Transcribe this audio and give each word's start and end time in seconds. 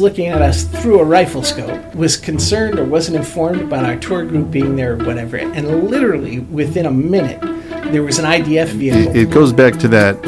looking 0.00 0.26
at 0.26 0.42
us 0.42 0.64
through 0.64 0.98
a 0.98 1.04
rifle 1.04 1.44
scope, 1.44 1.94
was 1.94 2.16
concerned 2.16 2.80
or 2.80 2.84
wasn't 2.84 3.16
informed 3.16 3.60
about 3.60 3.84
our 3.84 3.94
tour 3.94 4.26
group 4.26 4.50
being 4.50 4.74
there 4.74 4.94
or 4.94 4.96
whatever. 4.96 5.36
And 5.36 5.88
literally 5.88 6.40
within 6.40 6.86
a 6.86 6.90
minute, 6.90 7.40
there 7.92 8.02
was 8.02 8.18
an 8.18 8.24
IDF 8.24 8.70
vehicle. 8.70 9.14
It, 9.14 9.28
it 9.28 9.30
goes 9.30 9.52
back 9.52 9.78
to 9.78 9.88
that 9.88 10.20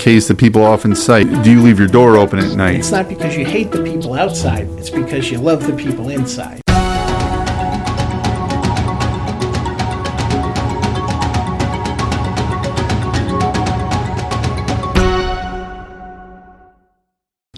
case 0.00 0.26
that 0.26 0.36
people 0.36 0.64
often 0.64 0.96
cite. 0.96 1.28
Do 1.44 1.52
you 1.52 1.62
leave 1.62 1.78
your 1.78 1.86
door 1.86 2.16
open 2.16 2.40
at 2.40 2.56
night? 2.56 2.74
It's 2.74 2.90
not 2.90 3.08
because 3.08 3.36
you 3.36 3.44
hate 3.44 3.70
the 3.70 3.84
people 3.84 4.14
outside, 4.14 4.66
it's 4.70 4.90
because 4.90 5.30
you 5.30 5.38
love 5.38 5.64
the 5.64 5.76
people 5.76 6.08
inside. 6.08 6.60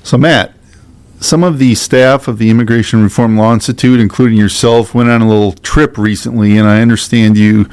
So, 0.03 0.19
Matt, 0.19 0.56
some 1.21 1.43
of 1.43 1.59
the 1.59 1.75
staff 1.75 2.29
of 2.29 2.39
the 2.39 2.51
Immigration 2.51 3.03
Reform 3.03 3.37
Law 3.37 3.53
Institute, 3.53 4.01
including 4.01 4.39
yourself, 4.39 4.95
went 4.95 5.09
on 5.09 5.23
a 5.23 5.29
little 5.29 5.53
trip 5.53 5.99
recently, 5.99 6.59
and 6.59 6.69
I 6.69 6.81
understand 6.83 7.37
you 7.37 7.69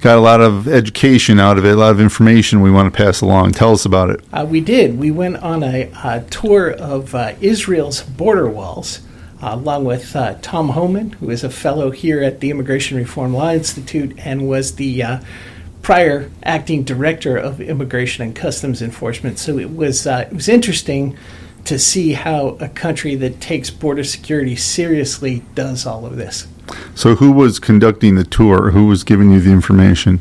got 0.00 0.18
a 0.18 0.20
lot 0.20 0.40
of 0.40 0.68
education 0.68 1.38
out 1.38 1.58
of 1.58 1.64
it, 1.64 1.72
a 1.72 1.76
lot 1.76 1.90
of 1.90 2.00
information 2.00 2.60
we 2.60 2.70
want 2.70 2.92
to 2.92 2.96
pass 2.96 3.20
along. 3.20 3.52
Tell 3.52 3.72
us 3.72 3.84
about 3.84 4.10
it. 4.10 4.20
Uh, 4.32 4.46
we 4.48 4.60
did. 4.60 4.98
We 4.98 5.10
went 5.10 5.36
on 5.38 5.62
a, 5.62 5.90
a 6.04 6.24
tour 6.30 6.70
of 6.70 7.14
uh, 7.14 7.34
Israel's 7.40 8.02
border 8.02 8.48
walls. 8.48 9.00
Uh, 9.42 9.50
along 9.52 9.84
with 9.84 10.16
uh, 10.16 10.34
Tom 10.40 10.70
Homan, 10.70 11.12
who 11.12 11.28
is 11.28 11.44
a 11.44 11.50
fellow 11.50 11.90
here 11.90 12.22
at 12.22 12.40
the 12.40 12.50
Immigration 12.50 12.96
Reform 12.96 13.34
Law 13.34 13.52
Institute 13.52 14.14
and 14.16 14.48
was 14.48 14.76
the 14.76 15.02
uh, 15.02 15.20
prior 15.82 16.30
acting 16.42 16.84
director 16.84 17.36
of 17.36 17.60
Immigration 17.60 18.24
and 18.24 18.34
Customs 18.34 18.80
Enforcement. 18.80 19.38
So 19.38 19.58
it 19.58 19.70
was 19.70 20.06
uh, 20.06 20.26
it 20.30 20.34
was 20.34 20.48
interesting 20.48 21.18
to 21.66 21.78
see 21.78 22.12
how 22.12 22.56
a 22.60 22.68
country 22.68 23.14
that 23.16 23.40
takes 23.40 23.70
border 23.70 24.04
security 24.04 24.56
seriously 24.56 25.42
does 25.54 25.86
all 25.86 26.06
of 26.06 26.16
this. 26.16 26.46
So, 26.94 27.14
who 27.16 27.32
was 27.32 27.58
conducting 27.58 28.14
the 28.16 28.24
tour? 28.24 28.70
Who 28.70 28.86
was 28.86 29.04
giving 29.04 29.30
you 29.32 29.40
the 29.40 29.52
information? 29.52 30.20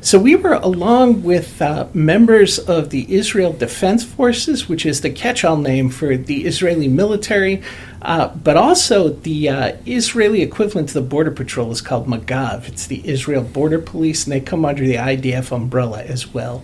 So, 0.00 0.18
we 0.18 0.34
were 0.34 0.54
along 0.54 1.22
with 1.22 1.60
uh, 1.60 1.88
members 1.92 2.58
of 2.58 2.90
the 2.90 3.12
Israel 3.14 3.52
Defense 3.52 4.04
Forces, 4.04 4.68
which 4.68 4.86
is 4.86 5.00
the 5.00 5.10
catch 5.10 5.44
all 5.44 5.56
name 5.56 5.90
for 5.90 6.16
the 6.16 6.44
Israeli 6.44 6.88
military, 6.88 7.62
uh, 8.00 8.28
but 8.28 8.56
also 8.56 9.10
the 9.10 9.48
uh, 9.48 9.76
Israeli 9.86 10.42
equivalent 10.42 10.88
to 10.88 10.94
the 10.94 11.02
Border 11.02 11.30
Patrol 11.30 11.70
is 11.70 11.80
called 11.80 12.06
Magav. 12.06 12.68
It's 12.68 12.86
the 12.86 13.06
Israel 13.08 13.42
Border 13.42 13.78
Police, 13.78 14.24
and 14.24 14.32
they 14.32 14.40
come 14.40 14.64
under 14.64 14.84
the 14.84 14.96
IDF 14.96 15.52
umbrella 15.52 16.02
as 16.02 16.32
well. 16.32 16.62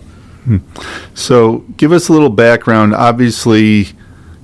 So, 1.13 1.59
give 1.77 1.91
us 1.91 2.09
a 2.09 2.13
little 2.13 2.29
background. 2.29 2.95
Obviously, 2.95 3.89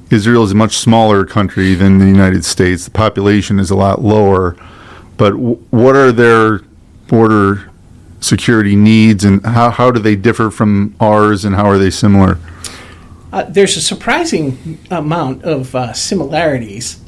Israel 0.09 0.43
is 0.43 0.51
a 0.51 0.55
much 0.55 0.77
smaller 0.77 1.25
country 1.25 1.73
than 1.73 1.97
the 1.99 2.05
United 2.05 2.45
States. 2.45 2.85
The 2.85 2.91
population 2.91 3.59
is 3.59 3.71
a 3.71 3.75
lot 3.75 4.01
lower. 4.01 4.55
But 5.17 5.31
w- 5.31 5.55
what 5.71 5.95
are 5.95 6.11
their 6.11 6.59
border 7.07 7.71
security 8.19 8.75
needs, 8.75 9.23
and 9.23 9.45
how, 9.45 9.69
how 9.69 9.91
do 9.91 9.99
they 9.99 10.15
differ 10.15 10.49
from 10.49 10.95
ours, 10.99 11.45
and 11.45 11.55
how 11.55 11.65
are 11.65 11.77
they 11.77 11.91
similar? 11.91 12.39
Uh, 13.31 13.43
there's 13.43 13.77
a 13.77 13.81
surprising 13.81 14.79
amount 14.89 15.43
of 15.43 15.75
uh, 15.75 15.93
similarities 15.93 16.99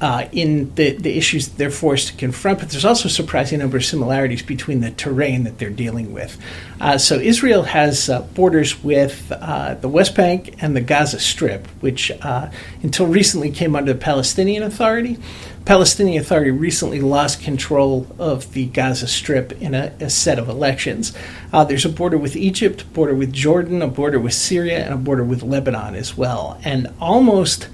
uh, 0.00 0.28
in 0.32 0.74
the, 0.76 0.92
the 0.92 1.16
issues 1.16 1.48
they're 1.48 1.70
forced 1.70 2.08
to 2.08 2.14
confront, 2.14 2.60
but 2.60 2.70
there's 2.70 2.84
also 2.84 3.08
a 3.08 3.10
surprising 3.10 3.58
number 3.58 3.76
of 3.76 3.84
similarities 3.84 4.42
between 4.42 4.80
the 4.80 4.90
terrain 4.92 5.44
that 5.44 5.58
they're 5.58 5.70
dealing 5.70 6.12
with. 6.12 6.40
Uh, 6.80 6.96
so 6.96 7.16
Israel 7.16 7.64
has 7.64 8.08
uh, 8.08 8.22
borders 8.34 8.82
with 8.84 9.32
uh, 9.32 9.74
the 9.74 9.88
West 9.88 10.14
Bank 10.14 10.54
and 10.60 10.76
the 10.76 10.80
Gaza 10.80 11.18
Strip, 11.18 11.66
which 11.80 12.12
uh, 12.22 12.50
until 12.82 13.06
recently 13.06 13.50
came 13.50 13.74
under 13.74 13.92
the 13.92 13.98
Palestinian 13.98 14.62
Authority. 14.62 15.18
Palestinian 15.64 16.22
Authority 16.22 16.50
recently 16.50 17.00
lost 17.00 17.42
control 17.42 18.06
of 18.18 18.52
the 18.52 18.66
Gaza 18.66 19.08
Strip 19.08 19.60
in 19.60 19.74
a, 19.74 19.92
a 20.00 20.08
set 20.08 20.38
of 20.38 20.48
elections. 20.48 21.12
Uh, 21.52 21.64
there's 21.64 21.84
a 21.84 21.90
border 21.90 22.16
with 22.16 22.36
Egypt, 22.36 22.90
border 22.94 23.14
with 23.14 23.32
Jordan, 23.32 23.82
a 23.82 23.88
border 23.88 24.20
with 24.20 24.32
Syria, 24.32 24.84
and 24.84 24.94
a 24.94 24.96
border 24.96 25.24
with 25.24 25.42
Lebanon 25.42 25.94
as 25.94 26.16
well. 26.16 26.58
And 26.64 26.86
almost 27.00 27.68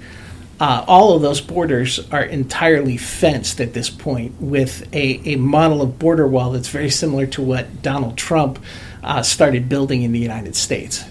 uh, 0.59 0.85
all 0.87 1.15
of 1.15 1.21
those 1.21 1.41
borders 1.41 1.99
are 2.11 2.23
entirely 2.23 2.97
fenced 2.97 3.59
at 3.59 3.73
this 3.73 3.89
point 3.89 4.39
with 4.39 4.87
a, 4.93 5.33
a 5.33 5.35
model 5.35 5.81
of 5.81 5.99
border 5.99 6.27
wall 6.27 6.51
that's 6.51 6.69
very 6.69 6.89
similar 6.89 7.25
to 7.27 7.41
what 7.41 7.81
Donald 7.81 8.17
Trump 8.17 8.59
uh, 9.03 9.21
started 9.21 9.67
building 9.67 10.03
in 10.03 10.11
the 10.11 10.19
United 10.19 10.55
States. 10.55 11.03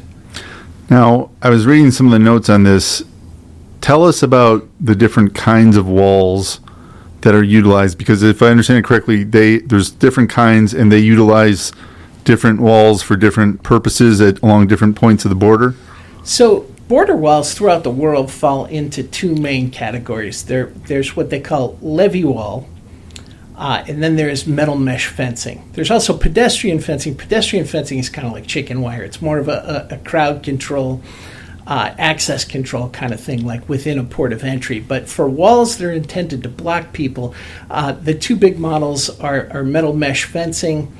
Now, 0.88 1.30
I 1.42 1.50
was 1.50 1.66
reading 1.66 1.90
some 1.90 2.06
of 2.06 2.12
the 2.12 2.18
notes 2.18 2.48
on 2.48 2.62
this. 2.62 3.02
Tell 3.80 4.04
us 4.04 4.22
about 4.22 4.66
the 4.80 4.94
different 4.94 5.34
kinds 5.34 5.76
of 5.76 5.86
walls 5.86 6.60
that 7.20 7.34
are 7.34 7.42
utilized 7.42 7.98
because 7.98 8.22
if 8.22 8.42
I 8.42 8.48
understand 8.48 8.78
it 8.78 8.84
correctly, 8.84 9.24
they 9.24 9.58
there's 9.58 9.90
different 9.90 10.30
kinds 10.30 10.74
and 10.74 10.92
they 10.92 10.98
utilize 10.98 11.72
different 12.24 12.60
walls 12.60 13.02
for 13.02 13.16
different 13.16 13.62
purposes 13.62 14.20
at 14.20 14.40
along 14.42 14.66
different 14.66 14.96
points 14.96 15.24
of 15.24 15.28
the 15.30 15.34
border. 15.34 15.74
So 16.22 16.66
border 16.88 17.16
walls 17.16 17.54
throughout 17.54 17.82
the 17.82 17.90
world 17.90 18.30
fall 18.30 18.66
into 18.66 19.02
two 19.02 19.34
main 19.34 19.70
categories. 19.70 20.44
There, 20.44 20.66
there's 20.66 21.16
what 21.16 21.30
they 21.30 21.40
call 21.40 21.78
levee 21.80 22.24
wall, 22.24 22.68
uh, 23.56 23.84
and 23.86 24.02
then 24.02 24.16
there's 24.16 24.46
metal 24.46 24.76
mesh 24.76 25.06
fencing. 25.06 25.68
There's 25.72 25.90
also 25.90 26.16
pedestrian 26.16 26.80
fencing. 26.80 27.14
Pedestrian 27.14 27.66
fencing 27.66 27.98
is 27.98 28.08
kind 28.08 28.26
of 28.26 28.32
like 28.32 28.46
chicken 28.46 28.80
wire. 28.80 29.02
It's 29.02 29.22
more 29.22 29.38
of 29.38 29.48
a, 29.48 29.88
a, 29.90 29.94
a 29.94 29.98
crowd 29.98 30.42
control, 30.42 31.00
uh, 31.66 31.94
access 31.96 32.44
control 32.44 32.90
kind 32.90 33.12
of 33.14 33.20
thing, 33.20 33.46
like 33.46 33.68
within 33.68 33.98
a 33.98 34.04
port 34.04 34.32
of 34.32 34.42
entry. 34.42 34.80
But 34.80 35.08
for 35.08 35.28
walls 35.28 35.78
that 35.78 35.86
are 35.86 35.92
intended 35.92 36.42
to 36.42 36.48
block 36.48 36.92
people, 36.92 37.34
uh, 37.70 37.92
the 37.92 38.14
two 38.14 38.36
big 38.36 38.58
models 38.58 39.08
are, 39.20 39.48
are 39.52 39.64
metal 39.64 39.94
mesh 39.94 40.24
fencing 40.24 40.92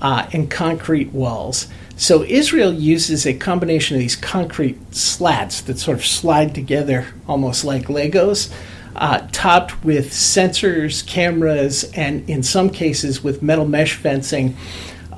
uh, 0.00 0.28
and 0.32 0.50
concrete 0.50 1.12
walls. 1.12 1.68
So 1.96 2.24
Israel 2.24 2.74
uses 2.74 3.26
a 3.26 3.32
combination 3.32 3.96
of 3.96 4.00
these 4.00 4.16
concrete 4.16 4.94
slats 4.94 5.62
that 5.62 5.78
sort 5.78 5.96
of 5.96 6.04
slide 6.04 6.54
together 6.54 7.06
almost 7.26 7.64
like 7.64 7.86
Legos, 7.86 8.52
uh, 8.94 9.26
topped 9.32 9.82
with 9.82 10.10
sensors, 10.12 11.06
cameras, 11.06 11.84
and 11.94 12.28
in 12.28 12.42
some 12.42 12.68
cases 12.68 13.24
with 13.24 13.42
metal 13.42 13.66
mesh 13.66 13.94
fencing. 13.94 14.56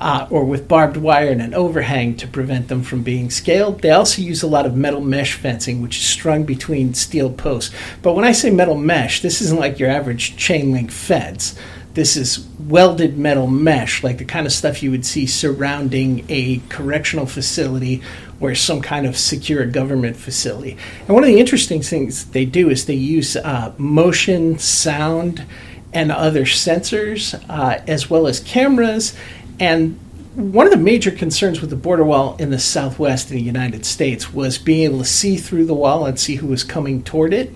Uh, 0.01 0.25
or 0.29 0.45
with 0.45 0.65
barbed 0.65 0.95
wire 0.95 1.27
and 1.27 1.41
an 1.41 1.53
overhang 1.53 2.15
to 2.15 2.25
prevent 2.25 2.69
them 2.69 2.81
from 2.81 3.03
being 3.03 3.29
scaled. 3.29 3.81
They 3.81 3.89
also 3.89 4.21
use 4.21 4.41
a 4.41 4.47
lot 4.47 4.65
of 4.65 4.73
metal 4.73 5.01
mesh 5.01 5.33
fencing, 5.33 5.81
which 5.81 5.97
is 5.97 6.03
strung 6.05 6.45
between 6.45 6.93
steel 6.93 7.29
posts. 7.29 7.75
But 8.01 8.13
when 8.13 8.23
I 8.23 8.31
say 8.31 8.49
metal 8.49 8.77
mesh, 8.77 9.21
this 9.21 9.41
isn't 9.41 9.59
like 9.59 9.77
your 9.77 9.89
average 9.89 10.37
chain 10.37 10.71
link 10.71 10.89
fence. 10.89 11.53
This 11.99 12.15
is 12.15 12.47
welded 12.57 13.17
metal 13.17 13.45
mesh, 13.45 14.05
like 14.05 14.19
the 14.19 14.23
kind 14.23 14.45
of 14.45 14.53
stuff 14.53 14.81
you 14.81 14.89
would 14.89 15.05
see 15.05 15.25
surrounding 15.25 16.25
a 16.29 16.61
correctional 16.69 17.25
facility 17.25 18.01
or 18.39 18.55
some 18.55 18.81
kind 18.81 19.05
of 19.05 19.17
secure 19.17 19.65
government 19.65 20.15
facility. 20.15 20.77
And 20.99 21.09
one 21.09 21.25
of 21.25 21.27
the 21.27 21.41
interesting 21.41 21.81
things 21.81 22.27
they 22.27 22.45
do 22.45 22.69
is 22.69 22.85
they 22.85 22.93
use 22.93 23.35
uh, 23.35 23.73
motion, 23.77 24.59
sound, 24.59 25.43
and 25.91 26.09
other 26.09 26.43
sensors, 26.43 27.37
uh, 27.49 27.83
as 27.85 28.09
well 28.09 28.27
as 28.27 28.39
cameras. 28.39 29.13
And 29.59 29.99
one 30.35 30.67
of 30.67 30.71
the 30.71 30.77
major 30.77 31.11
concerns 31.11 31.59
with 31.59 31.69
the 31.69 31.75
border 31.75 32.05
wall 32.05 32.37
in 32.37 32.49
the 32.49 32.59
southwest 32.59 33.25
of 33.25 33.31
the 33.31 33.41
United 33.41 33.85
States 33.85 34.33
was 34.33 34.57
being 34.57 34.83
able 34.83 34.99
to 34.99 35.05
see 35.05 35.35
through 35.35 35.65
the 35.65 35.73
wall 35.73 36.05
and 36.05 36.17
see 36.17 36.35
who 36.35 36.47
was 36.47 36.63
coming 36.63 37.03
toward 37.03 37.33
it 37.33 37.53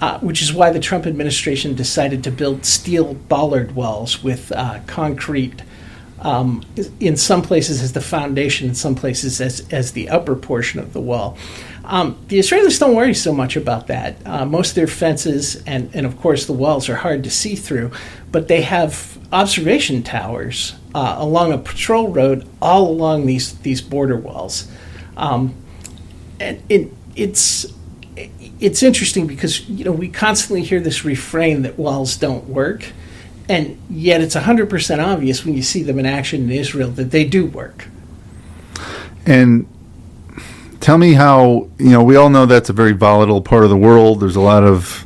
uh, 0.00 0.18
which 0.20 0.42
is 0.42 0.52
why 0.52 0.70
the 0.70 0.80
Trump 0.80 1.06
administration 1.06 1.74
decided 1.74 2.22
to 2.24 2.30
build 2.30 2.64
steel 2.64 3.14
bollard 3.14 3.74
walls 3.74 4.22
with 4.22 4.52
uh, 4.52 4.80
concrete. 4.86 5.62
Um, 6.20 6.64
in 6.98 7.16
some 7.16 7.42
places 7.42 7.80
as 7.80 7.92
the 7.92 8.00
foundation, 8.00 8.68
in 8.68 8.74
some 8.74 8.96
places 8.96 9.40
as, 9.40 9.64
as 9.72 9.92
the 9.92 10.08
upper 10.08 10.34
portion 10.34 10.80
of 10.80 10.92
the 10.92 11.00
wall. 11.00 11.38
Um, 11.84 12.18
the 12.26 12.40
Israelis 12.40 12.78
don't 12.78 12.96
worry 12.96 13.14
so 13.14 13.32
much 13.32 13.54
about 13.56 13.86
that. 13.86 14.16
Uh, 14.26 14.44
most 14.44 14.70
of 14.70 14.74
their 14.74 14.88
fences 14.88 15.62
and, 15.64 15.88
and, 15.94 16.04
of 16.04 16.20
course, 16.20 16.46
the 16.46 16.52
walls 16.52 16.88
are 16.88 16.96
hard 16.96 17.22
to 17.22 17.30
see 17.30 17.54
through, 17.54 17.92
but 18.32 18.48
they 18.48 18.62
have 18.62 19.16
observation 19.32 20.02
towers 20.02 20.74
uh, 20.94 21.14
along 21.18 21.52
a 21.52 21.58
patrol 21.58 22.08
road 22.08 22.46
all 22.60 22.90
along 22.90 23.26
these, 23.26 23.56
these 23.60 23.80
border 23.80 24.16
walls. 24.16 24.68
Um, 25.16 25.54
and 26.40 26.62
it, 26.68 26.92
it's 27.16 27.66
it's 28.60 28.82
interesting 28.82 29.26
because 29.26 29.68
you 29.68 29.84
know 29.84 29.92
we 29.92 30.08
constantly 30.08 30.62
hear 30.62 30.80
this 30.80 31.04
refrain 31.04 31.62
that 31.62 31.78
walls 31.78 32.16
don't 32.16 32.48
work, 32.48 32.92
and 33.48 33.80
yet 33.88 34.20
it's 34.20 34.34
hundred 34.34 34.68
percent 34.68 35.00
obvious 35.00 35.44
when 35.44 35.54
you 35.54 35.62
see 35.62 35.82
them 35.82 35.98
in 35.98 36.06
action 36.06 36.42
in 36.42 36.50
Israel 36.50 36.90
that 36.90 37.10
they 37.10 37.24
do 37.24 37.46
work. 37.46 37.88
And 39.26 39.66
tell 40.80 40.98
me 40.98 41.12
how 41.12 41.68
you 41.78 41.90
know 41.90 42.02
we 42.02 42.16
all 42.16 42.30
know 42.30 42.46
that's 42.46 42.70
a 42.70 42.72
very 42.72 42.92
volatile 42.92 43.42
part 43.42 43.64
of 43.64 43.70
the 43.70 43.76
world. 43.76 44.20
There's 44.20 44.36
a 44.36 44.40
lot 44.40 44.64
of 44.64 45.04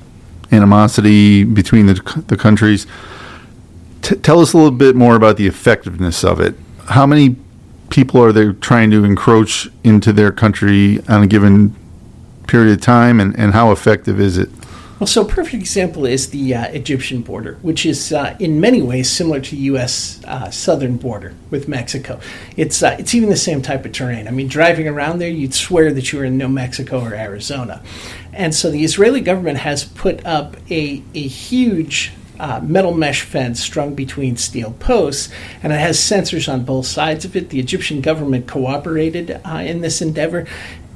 animosity 0.50 1.44
between 1.44 1.86
the 1.86 2.24
the 2.28 2.36
countries. 2.36 2.86
T- 4.00 4.16
tell 4.16 4.40
us 4.40 4.52
a 4.52 4.56
little 4.56 4.72
bit 4.72 4.96
more 4.96 5.14
about 5.14 5.36
the 5.36 5.46
effectiveness 5.46 6.24
of 6.24 6.40
it. 6.40 6.54
How 6.88 7.06
many 7.06 7.36
people 7.90 8.22
are 8.22 8.32
they 8.32 8.52
trying 8.54 8.90
to 8.90 9.04
encroach 9.04 9.68
into 9.84 10.12
their 10.12 10.32
country 10.32 10.98
on 11.08 11.22
a 11.22 11.26
given 11.26 11.76
period 12.52 12.70
of 12.70 12.82
time, 12.82 13.18
and, 13.18 13.34
and 13.38 13.54
how 13.54 13.72
effective 13.72 14.20
is 14.20 14.36
it? 14.36 14.50
Well, 15.00 15.06
so 15.06 15.22
a 15.22 15.24
perfect 15.24 15.54
example 15.54 16.04
is 16.04 16.28
the 16.30 16.54
uh, 16.54 16.66
Egyptian 16.66 17.22
border, 17.22 17.58
which 17.62 17.86
is 17.86 18.12
uh, 18.12 18.36
in 18.38 18.60
many 18.60 18.82
ways 18.82 19.10
similar 19.10 19.40
to 19.40 19.50
the 19.50 19.62
U.S. 19.72 20.22
Uh, 20.26 20.50
southern 20.50 20.98
border 20.98 21.34
with 21.50 21.66
Mexico. 21.66 22.20
It's 22.58 22.82
uh, 22.82 22.94
it's 22.98 23.14
even 23.14 23.30
the 23.30 23.36
same 23.36 23.62
type 23.62 23.86
of 23.86 23.92
terrain. 23.92 24.28
I 24.28 24.32
mean, 24.32 24.48
driving 24.48 24.86
around 24.86 25.18
there, 25.18 25.30
you'd 25.30 25.54
swear 25.54 25.94
that 25.94 26.12
you 26.12 26.18
were 26.18 26.26
in 26.26 26.36
New 26.36 26.48
Mexico 26.48 27.00
or 27.00 27.14
Arizona. 27.14 27.82
And 28.34 28.54
so 28.54 28.70
the 28.70 28.84
Israeli 28.84 29.22
government 29.22 29.58
has 29.58 29.84
put 29.84 30.24
up 30.26 30.56
a, 30.70 31.02
a 31.14 31.26
huge 31.26 32.12
uh, 32.38 32.60
metal 32.62 32.92
mesh 32.92 33.22
fence 33.22 33.60
strung 33.60 33.94
between 33.94 34.36
steel 34.36 34.72
posts, 34.78 35.32
and 35.62 35.72
it 35.72 35.80
has 35.80 35.98
sensors 35.98 36.52
on 36.52 36.64
both 36.64 36.86
sides 36.86 37.24
of 37.24 37.34
it. 37.34 37.48
The 37.48 37.58
Egyptian 37.60 38.02
government 38.02 38.46
cooperated 38.46 39.40
uh, 39.42 39.62
in 39.64 39.80
this 39.80 40.02
endeavor, 40.02 40.46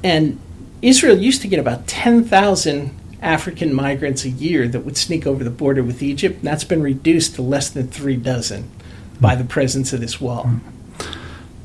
and 0.03 0.39
Israel 0.81 1.17
used 1.17 1.41
to 1.41 1.47
get 1.47 1.59
about 1.59 1.87
10,000 1.87 2.97
African 3.21 3.73
migrants 3.73 4.25
a 4.25 4.29
year 4.29 4.67
that 4.67 4.81
would 4.81 4.97
sneak 4.97 5.25
over 5.25 5.43
the 5.43 5.49
border 5.49 5.83
with 5.83 6.03
Egypt. 6.03 6.37
And 6.37 6.43
that's 6.45 6.63
been 6.63 6.81
reduced 6.81 7.35
to 7.35 7.41
less 7.41 7.69
than 7.69 7.87
three 7.87 8.15
dozen 8.15 8.69
by 9.19 9.35
the 9.35 9.43
presence 9.43 9.93
of 9.93 9.99
this 9.99 10.21
wall. 10.21 10.49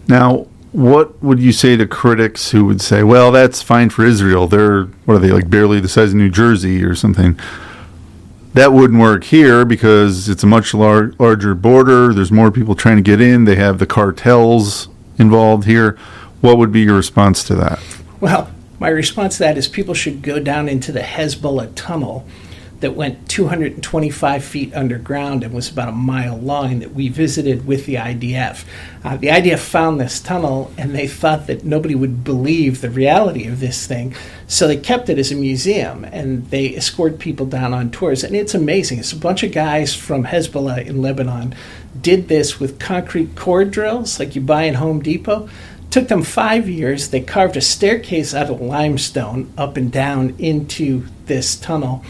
Now, 0.08 0.46
what 0.72 1.22
would 1.22 1.38
you 1.38 1.52
say 1.52 1.76
to 1.76 1.86
critics 1.86 2.50
who 2.50 2.64
would 2.64 2.80
say, 2.80 3.02
well, 3.02 3.30
that's 3.30 3.60
fine 3.60 3.90
for 3.90 4.06
Israel? 4.06 4.46
They're, 4.46 4.84
what 5.04 5.14
are 5.14 5.18
they, 5.18 5.30
like 5.30 5.50
barely 5.50 5.80
the 5.80 5.88
size 5.88 6.10
of 6.10 6.14
New 6.14 6.30
Jersey 6.30 6.82
or 6.82 6.94
something? 6.94 7.38
That 8.54 8.72
wouldn't 8.72 9.00
work 9.00 9.24
here 9.24 9.64
because 9.64 10.28
it's 10.28 10.42
a 10.42 10.46
much 10.46 10.72
lar- 10.72 11.12
larger 11.18 11.54
border. 11.54 12.14
There's 12.14 12.32
more 12.32 12.50
people 12.50 12.74
trying 12.74 12.96
to 12.96 13.02
get 13.02 13.20
in. 13.20 13.44
They 13.44 13.56
have 13.56 13.78
the 13.78 13.86
cartels 13.86 14.88
involved 15.18 15.64
here. 15.64 15.98
What 16.40 16.58
would 16.58 16.72
be 16.72 16.80
your 16.80 16.96
response 16.96 17.44
to 17.44 17.54
that? 17.56 17.78
Well, 18.20 18.50
my 18.82 18.88
response 18.88 19.36
to 19.36 19.44
that 19.44 19.56
is 19.56 19.68
people 19.68 19.94
should 19.94 20.22
go 20.22 20.40
down 20.40 20.68
into 20.68 20.90
the 20.90 21.02
Hezbollah 21.02 21.70
tunnel 21.76 22.26
that 22.80 22.96
went 22.96 23.28
225 23.28 24.44
feet 24.44 24.74
underground 24.74 25.44
and 25.44 25.54
was 25.54 25.70
about 25.70 25.88
a 25.88 25.92
mile 25.92 26.36
long 26.36 26.80
that 26.80 26.92
we 26.92 27.08
visited 27.08 27.64
with 27.64 27.86
the 27.86 27.94
IDF. 27.94 28.64
Uh, 29.04 29.16
the 29.16 29.28
IDF 29.28 29.60
found 29.60 30.00
this 30.00 30.18
tunnel 30.18 30.72
and 30.76 30.96
they 30.96 31.06
thought 31.06 31.46
that 31.46 31.62
nobody 31.62 31.94
would 31.94 32.24
believe 32.24 32.80
the 32.80 32.90
reality 32.90 33.46
of 33.46 33.60
this 33.60 33.86
thing, 33.86 34.16
so 34.48 34.66
they 34.66 34.76
kept 34.76 35.08
it 35.08 35.16
as 35.16 35.30
a 35.30 35.36
museum 35.36 36.04
and 36.06 36.50
they 36.50 36.74
escort 36.74 37.20
people 37.20 37.46
down 37.46 37.72
on 37.72 37.88
tours. 37.88 38.24
And 38.24 38.34
it's 38.34 38.52
amazing. 38.52 38.98
It's 38.98 39.12
a 39.12 39.16
bunch 39.16 39.44
of 39.44 39.52
guys 39.52 39.94
from 39.94 40.24
Hezbollah 40.24 40.84
in 40.84 41.00
Lebanon 41.00 41.54
did 42.00 42.26
this 42.26 42.58
with 42.58 42.80
concrete 42.80 43.36
core 43.36 43.64
drills 43.64 44.18
like 44.18 44.34
you 44.34 44.40
buy 44.40 44.64
in 44.64 44.74
Home 44.74 45.00
Depot 45.00 45.48
took 45.92 46.08
them 46.08 46.22
five 46.22 46.68
years. 46.68 47.10
They 47.10 47.20
carved 47.20 47.56
a 47.56 47.60
staircase 47.60 48.34
out 48.34 48.50
of 48.50 48.60
limestone 48.60 49.52
up 49.58 49.76
and 49.76 49.92
down 49.92 50.34
into 50.38 51.06
this 51.26 51.54
tunnel. 51.54 52.02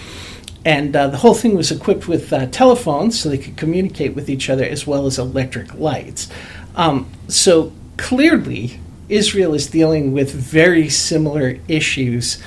And 0.65 0.95
uh, 0.95 1.09
the 1.09 1.17
whole 1.17 1.35
thing 1.35 1.57
was 1.57 1.73
equipped 1.73 2.07
with 2.07 2.33
uh, 2.33 2.47
telephones 2.47 3.19
so 3.19 3.29
they 3.29 3.39
could 3.39 3.57
communicate 3.57 4.15
with 4.15 4.31
each 4.31 4.49
other 4.49 4.65
as 4.65 4.87
well 4.87 5.07
as 5.07 5.19
electric 5.19 5.75
lights. 5.75 6.29
Um, 6.77 7.11
so 7.27 7.73
clearly, 7.97 8.79
Israel 9.09 9.53
is 9.53 9.67
dealing 9.67 10.13
with 10.13 10.33
very 10.33 10.89
similar 10.89 11.59
issues 11.67 12.41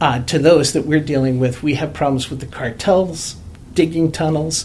uh, 0.00 0.22
to 0.22 0.38
those 0.38 0.72
that 0.72 0.86
we're 0.86 1.00
dealing 1.00 1.38
with. 1.38 1.62
We 1.62 1.74
have 1.74 1.92
problems 1.92 2.30
with 2.30 2.40
the 2.40 2.46
cartels 2.46 3.36
digging 3.74 4.10
tunnels. 4.10 4.64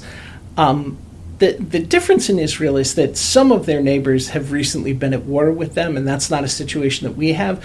Um, 0.55 0.97
the, 1.43 1.61
the 1.61 1.79
difference 1.79 2.29
in 2.29 2.39
Israel 2.39 2.77
is 2.77 2.95
that 2.95 3.17
some 3.17 3.51
of 3.51 3.65
their 3.65 3.81
neighbors 3.81 4.29
have 4.29 4.53
recently 4.53 4.93
been 4.93 5.13
at 5.13 5.23
war 5.23 5.51
with 5.51 5.73
them, 5.73 5.97
and 5.97 6.07
that's 6.07 6.29
not 6.29 6.45
a 6.45 6.47
situation 6.47 7.05
that 7.05 7.17
we 7.17 7.33
have. 7.33 7.63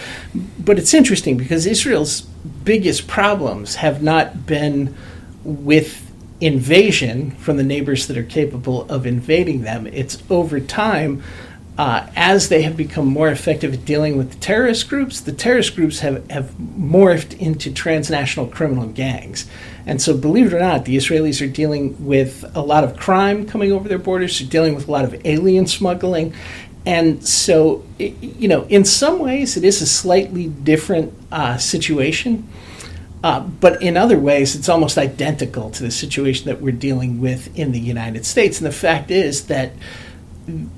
But 0.58 0.78
it's 0.78 0.94
interesting 0.94 1.36
because 1.36 1.64
Israel's 1.64 2.22
biggest 2.64 3.06
problems 3.06 3.76
have 3.76 4.02
not 4.02 4.46
been 4.46 4.96
with 5.44 6.04
invasion 6.40 7.30
from 7.32 7.56
the 7.56 7.62
neighbors 7.62 8.08
that 8.08 8.18
are 8.18 8.24
capable 8.24 8.82
of 8.90 9.06
invading 9.06 9.62
them. 9.62 9.86
It's 9.86 10.20
over 10.28 10.58
time, 10.58 11.22
uh, 11.78 12.04
as 12.16 12.48
they 12.48 12.62
have 12.62 12.76
become 12.76 13.06
more 13.06 13.28
effective 13.28 13.72
at 13.72 13.84
dealing 13.84 14.18
with 14.18 14.32
the 14.32 14.38
terrorist 14.38 14.88
groups, 14.88 15.20
the 15.20 15.32
terrorist 15.32 15.76
groups 15.76 16.00
have, 16.00 16.28
have 16.28 16.50
morphed 16.76 17.38
into 17.38 17.72
transnational 17.72 18.48
criminal 18.48 18.88
gangs. 18.88 19.48
And 19.86 20.02
so, 20.02 20.16
believe 20.16 20.46
it 20.48 20.52
or 20.52 20.58
not, 20.58 20.84
the 20.86 20.96
Israelis 20.96 21.40
are 21.40 21.50
dealing 21.50 22.04
with 22.04 22.44
a 22.56 22.60
lot 22.60 22.82
of 22.82 22.96
crime 22.96 23.46
coming 23.46 23.70
over 23.70 23.88
their 23.88 23.98
borders, 23.98 24.40
they're 24.40 24.48
dealing 24.48 24.74
with 24.74 24.88
a 24.88 24.90
lot 24.90 25.04
of 25.04 25.24
alien 25.24 25.68
smuggling. 25.68 26.34
And 26.84 27.24
so, 27.24 27.84
you 27.98 28.48
know, 28.48 28.64
in 28.64 28.84
some 28.84 29.20
ways, 29.20 29.56
it 29.56 29.62
is 29.62 29.80
a 29.80 29.86
slightly 29.86 30.48
different 30.48 31.14
uh, 31.30 31.58
situation. 31.58 32.48
Uh, 33.22 33.40
but 33.40 33.82
in 33.82 33.96
other 33.96 34.18
ways, 34.18 34.56
it's 34.56 34.68
almost 34.68 34.96
identical 34.96 35.70
to 35.70 35.82
the 35.82 35.90
situation 35.90 36.46
that 36.46 36.60
we're 36.60 36.72
dealing 36.72 37.20
with 37.20 37.56
in 37.56 37.72
the 37.72 37.80
United 37.80 38.24
States. 38.24 38.58
And 38.58 38.66
the 38.66 38.72
fact 38.72 39.10
is 39.10 39.46
that 39.46 39.72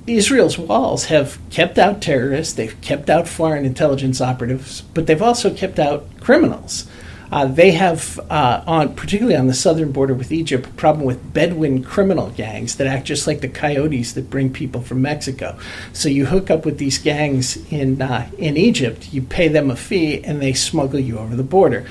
Israel's 0.06 0.58
walls 0.58 1.04
have 1.06 1.38
kept 1.50 1.78
out 1.78 2.02
terrorists, 2.02 2.54
they've 2.54 2.80
kept 2.80 3.08
out 3.08 3.28
foreign 3.28 3.64
intelligence 3.64 4.20
operatives, 4.20 4.82
but 4.94 5.06
they've 5.06 5.22
also 5.22 5.54
kept 5.54 5.78
out 5.78 6.06
criminals. 6.20 6.88
Uh, 7.32 7.44
they 7.44 7.70
have, 7.70 8.18
uh, 8.28 8.64
on 8.66 8.92
particularly 8.94 9.36
on 9.36 9.46
the 9.46 9.54
southern 9.54 9.92
border 9.92 10.14
with 10.14 10.32
Egypt, 10.32 10.66
a 10.66 10.70
problem 10.70 11.06
with 11.06 11.32
Bedouin 11.32 11.84
criminal 11.84 12.30
gangs 12.30 12.74
that 12.76 12.88
act 12.88 13.06
just 13.06 13.26
like 13.26 13.40
the 13.40 13.48
coyotes 13.48 14.14
that 14.14 14.28
bring 14.28 14.52
people 14.52 14.80
from 14.80 15.00
Mexico. 15.02 15.56
So 15.92 16.08
you 16.08 16.26
hook 16.26 16.50
up 16.50 16.64
with 16.64 16.78
these 16.78 16.98
gangs 16.98 17.56
in 17.72 18.02
uh, 18.02 18.28
in 18.36 18.56
Egypt, 18.56 19.12
you 19.12 19.22
pay 19.22 19.46
them 19.46 19.70
a 19.70 19.76
fee, 19.76 20.24
and 20.24 20.42
they 20.42 20.52
smuggle 20.52 20.98
you 20.98 21.18
over 21.18 21.36
the 21.36 21.44
border. 21.44 21.86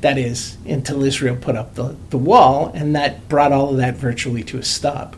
That 0.00 0.18
is, 0.18 0.58
until 0.66 1.02
Israel 1.02 1.34
put 1.34 1.56
up 1.56 1.74
the, 1.74 1.96
the 2.10 2.18
wall, 2.18 2.70
and 2.74 2.94
that 2.94 3.28
brought 3.28 3.52
all 3.52 3.70
of 3.70 3.78
that 3.78 3.96
virtually 3.96 4.44
to 4.44 4.58
a 4.58 4.62
stop. 4.62 5.16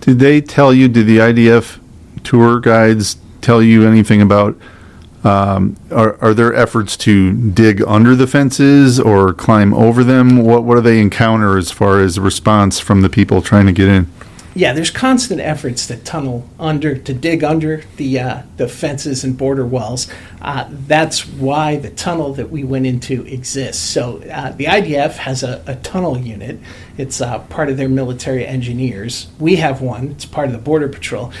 Did 0.00 0.18
they 0.18 0.40
tell 0.40 0.72
you, 0.72 0.88
did 0.88 1.06
the 1.06 1.18
IDF 1.18 1.80
tour 2.22 2.60
guides 2.60 3.16
tell 3.40 3.62
you 3.62 3.86
anything 3.86 4.22
about? 4.22 4.56
Um, 5.24 5.76
are, 5.90 6.16
are 6.22 6.34
there 6.34 6.54
efforts 6.54 6.96
to 6.98 7.32
dig 7.32 7.82
under 7.82 8.14
the 8.14 8.28
fences 8.28 9.00
or 9.00 9.32
climb 9.32 9.74
over 9.74 10.04
them? 10.04 10.36
What, 10.36 10.62
what 10.62 10.76
do 10.76 10.80
they 10.82 11.00
encounter 11.00 11.58
as 11.58 11.72
far 11.72 12.00
as 12.00 12.20
response 12.20 12.78
from 12.78 13.02
the 13.02 13.08
people 13.08 13.42
trying 13.42 13.66
to 13.66 13.72
get 13.72 13.88
in? 13.88 14.06
Yeah, 14.56 14.72
there's 14.72 14.90
constant 14.90 15.38
efforts 15.38 15.86
to 15.86 15.96
tunnel 15.98 16.48
under, 16.58 16.96
to 16.96 17.12
dig 17.12 17.44
under 17.44 17.82
the 17.96 18.18
uh, 18.18 18.42
the 18.56 18.66
fences 18.66 19.22
and 19.22 19.36
border 19.36 19.66
walls. 19.66 20.08
Uh, 20.40 20.66
that's 20.70 21.26
why 21.26 21.76
the 21.76 21.90
tunnel 21.90 22.32
that 22.32 22.50
we 22.50 22.64
went 22.64 22.86
into 22.86 23.26
exists. 23.26 23.82
So 23.82 24.22
uh, 24.32 24.52
the 24.52 24.64
IDF 24.64 25.16
has 25.16 25.42
a, 25.42 25.62
a 25.66 25.74
tunnel 25.76 26.16
unit. 26.16 26.58
It's 26.96 27.20
uh, 27.20 27.40
part 27.40 27.68
of 27.68 27.76
their 27.76 27.90
military 27.90 28.46
engineers. 28.46 29.26
We 29.38 29.56
have 29.56 29.82
one. 29.82 30.12
It's 30.12 30.24
part 30.24 30.46
of 30.46 30.52
the 30.52 30.58
Border 30.58 30.88
Patrol, 30.88 31.34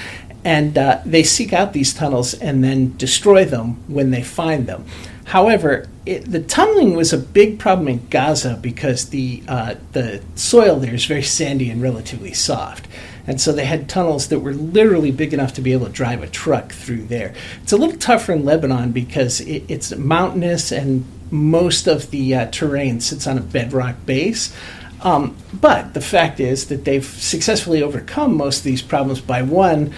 and 0.44 0.76
uh, 0.76 1.00
they 1.06 1.22
seek 1.22 1.54
out 1.54 1.72
these 1.72 1.94
tunnels 1.94 2.34
and 2.34 2.62
then 2.62 2.98
destroy 2.98 3.46
them 3.46 3.82
when 3.88 4.10
they 4.10 4.22
find 4.22 4.66
them. 4.66 4.84
However, 5.26 5.88
it, 6.06 6.30
the 6.30 6.40
tunneling 6.40 6.94
was 6.94 7.12
a 7.12 7.18
big 7.18 7.58
problem 7.58 7.88
in 7.88 8.06
Gaza 8.10 8.58
because 8.62 9.08
the 9.08 9.42
uh, 9.48 9.74
the 9.90 10.22
soil 10.36 10.76
there 10.76 10.94
is 10.94 11.04
very 11.04 11.24
sandy 11.24 11.68
and 11.68 11.82
relatively 11.82 12.32
soft, 12.32 12.86
and 13.26 13.40
so 13.40 13.50
they 13.50 13.64
had 13.64 13.88
tunnels 13.88 14.28
that 14.28 14.38
were 14.38 14.54
literally 14.54 15.10
big 15.10 15.34
enough 15.34 15.52
to 15.54 15.60
be 15.60 15.72
able 15.72 15.86
to 15.86 15.92
drive 15.92 16.22
a 16.22 16.28
truck 16.28 16.70
through 16.70 17.06
there. 17.06 17.34
It's 17.60 17.72
a 17.72 17.76
little 17.76 17.98
tougher 17.98 18.34
in 18.34 18.44
Lebanon 18.44 18.92
because 18.92 19.40
it, 19.40 19.64
it's 19.66 19.94
mountainous 19.96 20.70
and 20.70 21.04
most 21.32 21.88
of 21.88 22.12
the 22.12 22.32
uh, 22.32 22.46
terrain 22.52 23.00
sits 23.00 23.26
on 23.26 23.36
a 23.36 23.40
bedrock 23.40 23.96
base. 24.06 24.56
Um, 25.02 25.36
but 25.52 25.92
the 25.92 26.00
fact 26.00 26.38
is 26.38 26.68
that 26.68 26.84
they've 26.84 27.04
successfully 27.04 27.82
overcome 27.82 28.36
most 28.36 28.58
of 28.58 28.64
these 28.64 28.80
problems 28.80 29.20
by 29.20 29.42
one, 29.42 29.92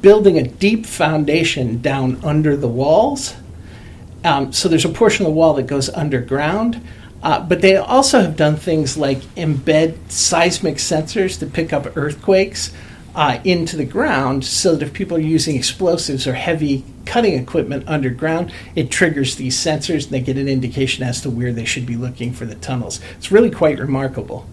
building 0.00 0.38
a 0.38 0.42
deep 0.42 0.86
foundation 0.86 1.80
down 1.80 2.20
under 2.24 2.56
the 2.56 2.68
walls 2.68 3.34
um, 4.24 4.52
so 4.52 4.68
there's 4.68 4.84
a 4.84 4.90
portion 4.90 5.26
of 5.26 5.32
the 5.32 5.36
wall 5.36 5.54
that 5.54 5.66
goes 5.66 5.88
underground. 5.90 6.84
Uh, 7.22 7.40
but 7.40 7.60
they 7.60 7.76
also 7.76 8.20
have 8.20 8.36
done 8.36 8.56
things 8.56 8.96
like 8.96 9.20
embed 9.36 9.96
seismic 10.10 10.76
sensors 10.76 11.38
to 11.38 11.46
pick 11.46 11.72
up 11.72 11.96
earthquakes 11.96 12.72
uh, 13.14 13.38
into 13.44 13.76
the 13.76 13.84
ground 13.84 14.44
so 14.44 14.74
that 14.74 14.86
if 14.86 14.92
people 14.92 15.16
are 15.16 15.20
using 15.20 15.54
explosives 15.54 16.26
or 16.26 16.34
heavy 16.34 16.84
cutting 17.04 17.34
equipment 17.34 17.84
underground, 17.86 18.52
it 18.74 18.90
triggers 18.90 19.36
these 19.36 19.56
sensors 19.56 20.04
and 20.04 20.12
they 20.12 20.20
get 20.20 20.36
an 20.36 20.48
indication 20.48 21.04
as 21.04 21.20
to 21.20 21.30
where 21.30 21.52
they 21.52 21.64
should 21.64 21.86
be 21.86 21.96
looking 21.96 22.32
for 22.32 22.44
the 22.44 22.54
tunnels. 22.56 23.00
It's 23.16 23.30
really 23.30 23.50
quite 23.50 23.78
remarkable. 23.78 24.48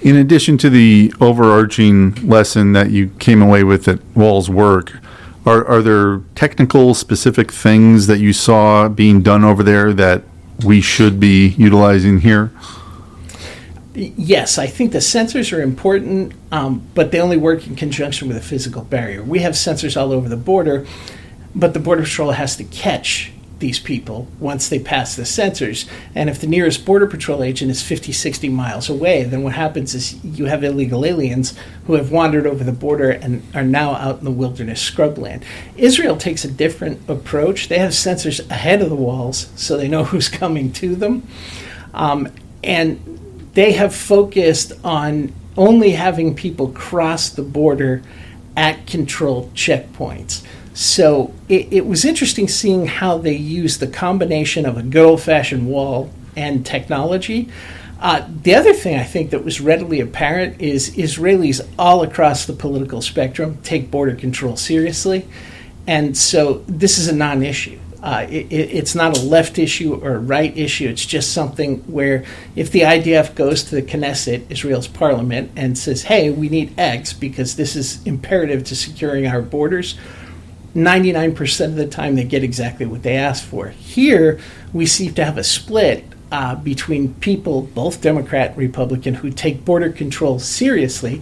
In 0.00 0.16
addition 0.16 0.58
to 0.58 0.70
the 0.70 1.12
overarching 1.20 2.14
lesson 2.26 2.72
that 2.72 2.90
you 2.90 3.08
came 3.18 3.42
away 3.42 3.64
with 3.64 3.84
that 3.84 4.04
walls 4.16 4.48
work, 4.48 4.98
are, 5.44 5.64
are 5.66 5.82
there 5.82 6.18
technical 6.34 6.94
specific 6.94 7.50
things 7.50 8.06
that 8.06 8.18
you 8.18 8.32
saw 8.32 8.88
being 8.88 9.22
done 9.22 9.44
over 9.44 9.62
there 9.62 9.92
that 9.92 10.22
we 10.64 10.80
should 10.80 11.18
be 11.18 11.48
utilizing 11.48 12.20
here? 12.20 12.52
Yes, 13.94 14.56
I 14.56 14.66
think 14.68 14.92
the 14.92 14.98
sensors 14.98 15.56
are 15.56 15.60
important, 15.60 16.32
um, 16.50 16.86
but 16.94 17.10
they 17.10 17.20
only 17.20 17.36
work 17.36 17.66
in 17.66 17.76
conjunction 17.76 18.28
with 18.28 18.36
a 18.36 18.40
physical 18.40 18.82
barrier. 18.84 19.22
We 19.22 19.40
have 19.40 19.52
sensors 19.52 20.00
all 20.00 20.12
over 20.12 20.28
the 20.28 20.36
border, 20.36 20.86
but 21.54 21.74
the 21.74 21.80
Border 21.80 22.02
Patrol 22.02 22.30
has 22.30 22.56
to 22.56 22.64
catch 22.64 23.32
these 23.62 23.78
people 23.78 24.26
once 24.40 24.68
they 24.68 24.78
pass 24.78 25.16
the 25.16 25.22
sensors. 25.22 25.88
And 26.14 26.28
if 26.28 26.40
the 26.40 26.46
nearest 26.46 26.84
Border 26.84 27.06
Patrol 27.06 27.42
agent 27.42 27.70
is 27.70 27.80
50, 27.80 28.12
60 28.12 28.50
miles 28.50 28.90
away, 28.90 29.22
then 29.22 29.42
what 29.42 29.54
happens 29.54 29.94
is 29.94 30.22
you 30.22 30.46
have 30.46 30.62
illegal 30.62 31.06
aliens 31.06 31.54
who 31.86 31.94
have 31.94 32.10
wandered 32.10 32.46
over 32.46 32.64
the 32.64 32.72
border 32.72 33.10
and 33.10 33.42
are 33.54 33.64
now 33.64 33.92
out 33.94 34.18
in 34.18 34.24
the 34.24 34.30
wilderness 34.30 34.90
scrubland. 34.90 35.44
Israel 35.76 36.16
takes 36.16 36.44
a 36.44 36.50
different 36.50 37.08
approach. 37.08 37.68
They 37.68 37.78
have 37.78 37.92
sensors 37.92 38.38
ahead 38.50 38.82
of 38.82 38.90
the 38.90 38.96
walls 38.96 39.48
so 39.56 39.78
they 39.78 39.88
know 39.88 40.04
who's 40.12 40.28
coming 40.28 40.72
to 40.74 40.94
them. 40.94 41.26
Um, 41.94 42.28
and 42.64 43.48
they 43.54 43.72
have 43.72 43.94
focused 43.94 44.72
on 44.84 45.32
only 45.56 45.92
having 45.92 46.34
people 46.34 46.68
cross 46.68 47.28
the 47.28 47.42
border 47.42 48.02
at 48.56 48.86
controlled 48.86 49.54
checkpoints. 49.54 50.42
So 50.74 51.34
it, 51.48 51.72
it 51.72 51.86
was 51.86 52.04
interesting 52.04 52.48
seeing 52.48 52.86
how 52.86 53.18
they 53.18 53.34
used 53.34 53.80
the 53.80 53.86
combination 53.86 54.64
of 54.64 54.76
a 54.76 54.82
good 54.82 55.04
old 55.04 55.22
fashioned 55.22 55.68
wall 55.68 56.10
and 56.36 56.64
technology. 56.64 57.48
Uh, 58.00 58.26
the 58.42 58.54
other 58.54 58.72
thing 58.72 58.98
I 58.98 59.04
think 59.04 59.30
that 59.30 59.44
was 59.44 59.60
readily 59.60 60.00
apparent 60.00 60.60
is 60.60 60.96
Israelis 60.96 61.66
all 61.78 62.02
across 62.02 62.46
the 62.46 62.52
political 62.52 63.00
spectrum 63.00 63.58
take 63.62 63.90
border 63.90 64.16
control 64.16 64.56
seriously. 64.56 65.28
And 65.86 66.16
so 66.16 66.64
this 66.66 66.98
is 66.98 67.08
a 67.08 67.14
non 67.14 67.42
issue. 67.42 67.78
Uh, 68.02 68.26
it, 68.28 68.52
it's 68.52 68.96
not 68.96 69.16
a 69.16 69.22
left 69.22 69.58
issue 69.58 69.94
or 69.94 70.14
a 70.14 70.18
right 70.18 70.56
issue. 70.58 70.88
It's 70.88 71.06
just 71.06 71.32
something 71.32 71.78
where 71.82 72.24
if 72.56 72.72
the 72.72 72.80
IDF 72.80 73.36
goes 73.36 73.62
to 73.64 73.76
the 73.76 73.82
Knesset, 73.82 74.50
Israel's 74.50 74.88
parliament, 74.88 75.52
and 75.54 75.78
says, 75.78 76.02
hey, 76.02 76.30
we 76.30 76.48
need 76.48 76.76
X 76.76 77.12
because 77.12 77.54
this 77.54 77.76
is 77.76 78.04
imperative 78.04 78.64
to 78.64 78.74
securing 78.74 79.28
our 79.28 79.42
borders, 79.42 79.96
99% 80.74 81.64
of 81.66 81.74
the 81.76 81.86
time 81.86 82.14
they 82.14 82.24
get 82.24 82.42
exactly 82.42 82.86
what 82.86 83.02
they 83.02 83.16
ask 83.16 83.44
for. 83.44 83.68
Here, 83.68 84.40
we 84.72 84.86
seem 84.86 85.14
to 85.14 85.24
have 85.24 85.38
a 85.38 85.44
split 85.44 86.04
uh, 86.30 86.54
between 86.54 87.14
people, 87.14 87.62
both 87.62 88.00
Democrat 88.00 88.50
and 88.50 88.58
Republican, 88.58 89.14
who 89.14 89.30
take 89.30 89.64
border 89.64 89.90
control 89.90 90.38
seriously. 90.38 91.20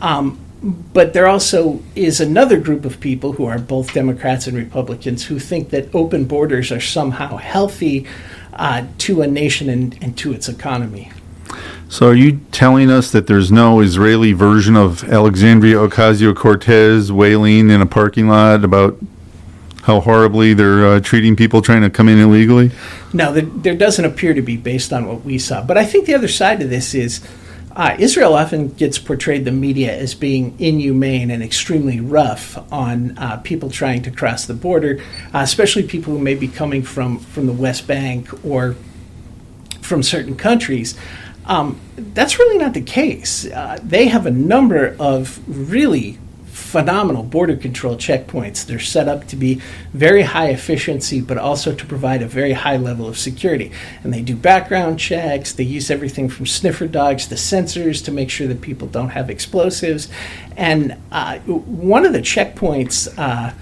Um, 0.00 0.40
but 0.60 1.12
there 1.12 1.28
also 1.28 1.80
is 1.94 2.20
another 2.20 2.58
group 2.58 2.84
of 2.84 2.98
people 2.98 3.32
who 3.32 3.44
are 3.44 3.58
both 3.58 3.94
Democrats 3.94 4.48
and 4.48 4.56
Republicans 4.56 5.24
who 5.24 5.38
think 5.38 5.70
that 5.70 5.94
open 5.94 6.24
borders 6.24 6.72
are 6.72 6.80
somehow 6.80 7.36
healthy 7.36 8.06
uh, 8.54 8.84
to 8.98 9.22
a 9.22 9.26
nation 9.28 9.68
and, 9.70 9.96
and 10.02 10.18
to 10.18 10.32
its 10.32 10.48
economy. 10.48 11.12
So, 11.90 12.08
are 12.08 12.14
you 12.14 12.40
telling 12.52 12.90
us 12.90 13.10
that 13.12 13.26
there's 13.26 13.50
no 13.50 13.80
Israeli 13.80 14.34
version 14.34 14.76
of 14.76 15.04
Alexandria 15.04 15.76
Ocasio 15.76 16.36
Cortez 16.36 17.10
wailing 17.10 17.70
in 17.70 17.80
a 17.80 17.86
parking 17.86 18.28
lot 18.28 18.62
about 18.62 18.98
how 19.84 20.00
horribly 20.00 20.52
they're 20.52 20.86
uh, 20.86 21.00
treating 21.00 21.34
people 21.34 21.62
trying 21.62 21.80
to 21.80 21.88
come 21.88 22.10
in 22.10 22.18
illegally? 22.18 22.72
No, 23.14 23.32
there, 23.32 23.42
there, 23.42 23.74
doesn't 23.74 24.04
appear 24.04 24.34
to 24.34 24.42
be 24.42 24.58
based 24.58 24.92
on 24.92 25.08
what 25.08 25.24
we 25.24 25.38
saw. 25.38 25.64
But 25.64 25.78
I 25.78 25.86
think 25.86 26.04
the 26.04 26.14
other 26.14 26.28
side 26.28 26.60
of 26.60 26.68
this 26.68 26.94
is 26.94 27.26
uh, 27.74 27.96
Israel 27.98 28.34
often 28.34 28.68
gets 28.68 28.98
portrayed 28.98 29.46
the 29.46 29.52
media 29.52 29.96
as 29.96 30.14
being 30.14 30.54
inhumane 30.58 31.30
and 31.30 31.42
extremely 31.42 32.00
rough 32.00 32.58
on 32.70 33.16
uh, 33.16 33.38
people 33.38 33.70
trying 33.70 34.02
to 34.02 34.10
cross 34.10 34.44
the 34.44 34.52
border, 34.52 35.00
uh, 35.32 35.38
especially 35.38 35.84
people 35.84 36.12
who 36.12 36.18
may 36.18 36.34
be 36.34 36.48
coming 36.48 36.82
from, 36.82 37.18
from 37.18 37.46
the 37.46 37.52
West 37.54 37.86
Bank 37.86 38.28
or 38.44 38.76
from 39.80 40.02
certain 40.02 40.36
countries. 40.36 40.98
Um, 41.48 41.80
that's 41.96 42.38
really 42.38 42.58
not 42.58 42.74
the 42.74 42.82
case. 42.82 43.46
Uh, 43.46 43.78
they 43.82 44.08
have 44.08 44.26
a 44.26 44.30
number 44.30 44.94
of 44.98 45.40
really 45.48 46.18
phenomenal 46.46 47.22
border 47.22 47.56
control 47.56 47.96
checkpoints. 47.96 48.66
They're 48.66 48.78
set 48.78 49.08
up 49.08 49.26
to 49.28 49.36
be 49.36 49.62
very 49.94 50.22
high 50.22 50.50
efficiency, 50.50 51.22
but 51.22 51.38
also 51.38 51.74
to 51.74 51.86
provide 51.86 52.20
a 52.20 52.26
very 52.26 52.52
high 52.52 52.76
level 52.76 53.08
of 53.08 53.16
security. 53.16 53.72
And 54.04 54.12
they 54.12 54.20
do 54.20 54.36
background 54.36 54.98
checks. 54.98 55.52
They 55.52 55.64
use 55.64 55.90
everything 55.90 56.28
from 56.28 56.44
sniffer 56.44 56.86
dogs 56.86 57.26
to 57.28 57.36
sensors 57.36 58.04
to 58.04 58.12
make 58.12 58.28
sure 58.28 58.46
that 58.48 58.60
people 58.60 58.86
don't 58.86 59.10
have 59.10 59.30
explosives. 59.30 60.08
And 60.56 60.98
uh, 61.10 61.38
one 61.38 62.04
of 62.04 62.12
the 62.12 62.20
checkpoints. 62.20 63.12
Uh, 63.16 63.54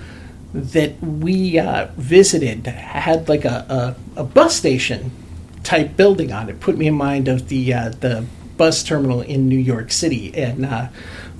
that 0.54 0.98
we 1.02 1.58
uh, 1.58 1.88
visited 1.96 2.66
had 2.66 3.28
like 3.28 3.44
a, 3.44 3.94
a, 4.16 4.20
a 4.20 4.24
bus 4.24 4.56
station 4.56 5.10
type 5.66 5.96
building 5.96 6.32
on 6.32 6.48
it. 6.48 6.60
Put 6.60 6.78
me 6.78 6.86
in 6.86 6.94
mind 6.94 7.28
of 7.28 7.48
the 7.48 7.74
uh, 7.74 7.88
the 7.88 8.24
bus 8.56 8.82
terminal 8.82 9.20
in 9.20 9.48
New 9.48 9.58
York 9.58 9.90
City 9.90 10.32
and 10.34 10.64
uh, 10.64 10.88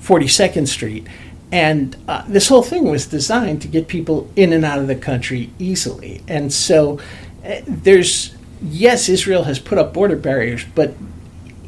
42nd 0.01 0.69
Street. 0.69 1.07
And 1.51 1.97
uh, 2.09 2.25
this 2.29 2.49
whole 2.49 2.63
thing 2.63 2.91
was 2.91 3.07
designed 3.07 3.63
to 3.63 3.69
get 3.69 3.89
people 3.89 4.31
in 4.37 4.53
and 4.53 4.65
out 4.65 4.81
of 4.81 4.89
the 4.89 4.97
country 4.97 5.51
easily. 5.59 6.23
And 6.29 6.53
so 6.53 6.99
uh, 7.45 7.61
there's, 7.67 8.35
yes, 8.61 9.09
Israel 9.09 9.45
has 9.45 9.59
put 9.59 9.79
up 9.79 9.95
border 9.95 10.17
barriers, 10.17 10.65
but 10.75 10.95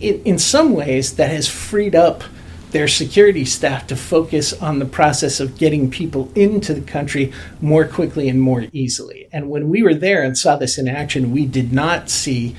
in, 0.00 0.22
in 0.24 0.38
some 0.38 0.74
ways 0.74 1.14
that 1.14 1.30
has 1.30 1.48
freed 1.48 1.94
up 1.94 2.24
their 2.70 2.88
security 2.88 3.44
staff 3.44 3.86
to 3.86 3.96
focus 3.96 4.52
on 4.52 4.78
the 4.78 4.84
process 4.84 5.40
of 5.40 5.56
getting 5.56 5.90
people 5.90 6.30
into 6.34 6.74
the 6.74 6.80
country 6.80 7.32
more 7.60 7.86
quickly 7.86 8.28
and 8.28 8.40
more 8.40 8.66
easily. 8.72 9.28
And 9.32 9.48
when 9.48 9.68
we 9.68 9.82
were 9.82 9.94
there 9.94 10.22
and 10.22 10.36
saw 10.36 10.56
this 10.56 10.78
in 10.78 10.88
action, 10.88 11.32
we 11.32 11.46
did 11.46 11.72
not 11.72 12.10
see 12.10 12.54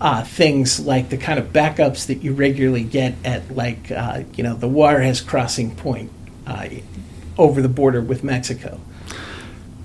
uh, 0.00 0.22
things 0.22 0.80
like 0.80 1.08
the 1.08 1.16
kind 1.16 1.38
of 1.38 1.52
backups 1.52 2.06
that 2.06 2.22
you 2.22 2.34
regularly 2.34 2.84
get 2.84 3.14
at, 3.24 3.54
like, 3.54 3.90
uh, 3.90 4.22
you 4.34 4.44
know, 4.44 4.54
the 4.54 4.68
Juarez 4.68 5.20
crossing 5.20 5.74
point 5.74 6.10
uh, 6.46 6.68
over 7.38 7.62
the 7.62 7.68
border 7.68 8.02
with 8.02 8.22
Mexico. 8.22 8.80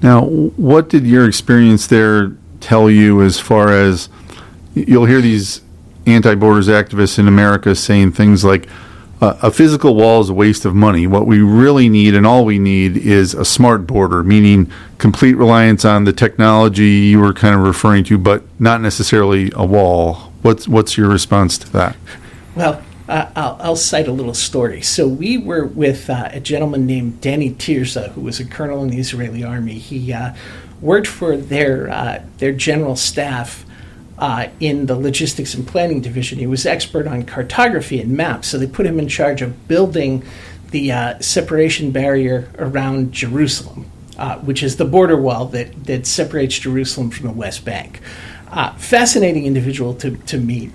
Now, 0.02 0.26
what 0.26 0.90
did 0.90 1.06
your 1.06 1.26
experience 1.26 1.88
there 1.88 2.34
tell 2.60 2.90
you 2.90 3.22
as 3.22 3.40
far 3.40 3.72
as 3.72 4.10
you'll 4.74 5.06
hear 5.06 5.22
these 5.22 5.62
anti 6.06 6.36
borders 6.36 6.68
activists 6.68 7.20
in 7.20 7.28
America 7.28 7.76
saying 7.76 8.12
things 8.12 8.44
like, 8.44 8.68
a 9.22 9.52
physical 9.52 9.96
wall 9.96 10.22
is 10.22 10.30
a 10.30 10.34
waste 10.34 10.64
of 10.64 10.74
money. 10.74 11.06
What 11.06 11.28
we 11.28 11.42
really 11.42 11.90
need 11.90 12.16
and 12.16 12.26
all 12.26 12.46
we 12.46 12.58
need 12.58 12.96
is 12.96 13.34
a 13.34 13.44
smart 13.44 13.86
border, 13.86 14.24
meaning 14.24 14.72
complete 14.98 15.34
reliance 15.34 15.84
on 15.84 16.06
the 16.06 16.14
technology 16.14 16.88
you 16.88 17.20
were 17.20 17.34
kind 17.34 17.54
of 17.54 17.62
referring 17.62 18.06
to, 18.06 18.18
but 18.18 18.44
not 18.60 18.82
necessarily 18.82 19.52
a 19.56 19.66
wall. 19.66 20.32
What's 20.42 20.68
what's 20.68 20.98
your 20.98 21.10
response 21.10 21.58
to 21.58 21.72
that? 21.74 21.98
Well, 22.56 22.82
uh, 23.10 23.30
I'll, 23.36 23.58
I'll, 23.60 23.76
cite 23.76 24.08
a 24.08 24.12
little 24.12 24.34
story. 24.34 24.82
So 24.82 25.08
we 25.08 25.38
were 25.38 25.66
with 25.66 26.10
uh, 26.10 26.30
a 26.32 26.40
gentleman 26.40 26.86
named 26.86 27.20
Danny 27.22 27.52
Tirza, 27.52 28.12
who 28.12 28.22
was 28.22 28.40
a 28.40 28.46
colonel 28.46 28.84
in 28.84 28.90
the 28.90 29.00
Israeli 29.00 29.44
army. 29.44 29.74
He 29.74 30.14
uh, 30.14 30.34
worked 30.80 31.08
for 31.08 31.36
their 31.36 31.90
uh, 31.90 32.24
their 32.38 32.54
general 32.54 32.96
staff 32.96 33.66
uh, 34.20 34.50
in 34.60 34.86
the 34.86 34.96
logistics 34.96 35.54
and 35.54 35.66
planning 35.66 36.02
division. 36.02 36.40
He 36.40 36.48
was 36.48 36.66
expert 36.66 37.08
on 37.08 37.24
cartography 37.24 38.00
and 38.02 38.16
maps, 38.16 38.50
so 38.50 38.58
they 38.58 38.68
put 38.68 38.86
him 38.86 39.00
in 39.00 39.08
charge 39.08 39.42
of 39.42 39.68
building 39.68 40.24
the 40.72 40.92
uh, 40.92 41.20
separation 41.20 41.92
barrier 41.92 42.50
around 42.58 43.14
Jerusalem, 43.14 43.90
uh, 44.18 44.38
which 44.40 44.62
is 44.62 44.76
the 44.76 44.86
border 44.86 45.20
wall 45.20 45.46
that, 45.48 45.86
that 45.86 46.06
separates 46.06 46.60
Jerusalem 46.60 47.10
from 47.10 47.28
the 47.28 47.34
West 47.34 47.66
Bank. 47.66 48.02
Uh, 48.52 48.74
fascinating 48.76 49.46
individual 49.46 49.94
to, 49.96 50.18
to 50.18 50.38
meet. 50.38 50.72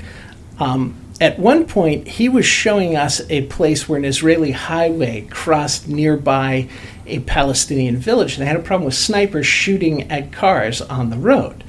Um, 0.59 0.97
at 1.21 1.39
one 1.39 1.67
point, 1.67 2.09
he 2.09 2.29
was 2.29 2.45
showing 2.45 2.97
us 2.97 3.21
a 3.31 3.43
place 3.47 3.89
where 3.89 3.99
an 3.99 4.05
Israeli 4.05 4.51
highway 4.51 5.27
crossed 5.31 5.87
nearby 5.87 6.69
a 7.07 7.21
Palestinian 7.21 7.97
village. 7.97 8.35
And 8.35 8.43
they 8.43 8.47
had 8.47 8.57
a 8.57 8.63
problem 8.63 8.87
with 8.87 8.95
snipers 8.95 9.47
shooting 9.47 10.11
at 10.11 10.33
cars 10.33 10.81
on 10.81 11.11
the 11.11 11.17
road. 11.17 11.63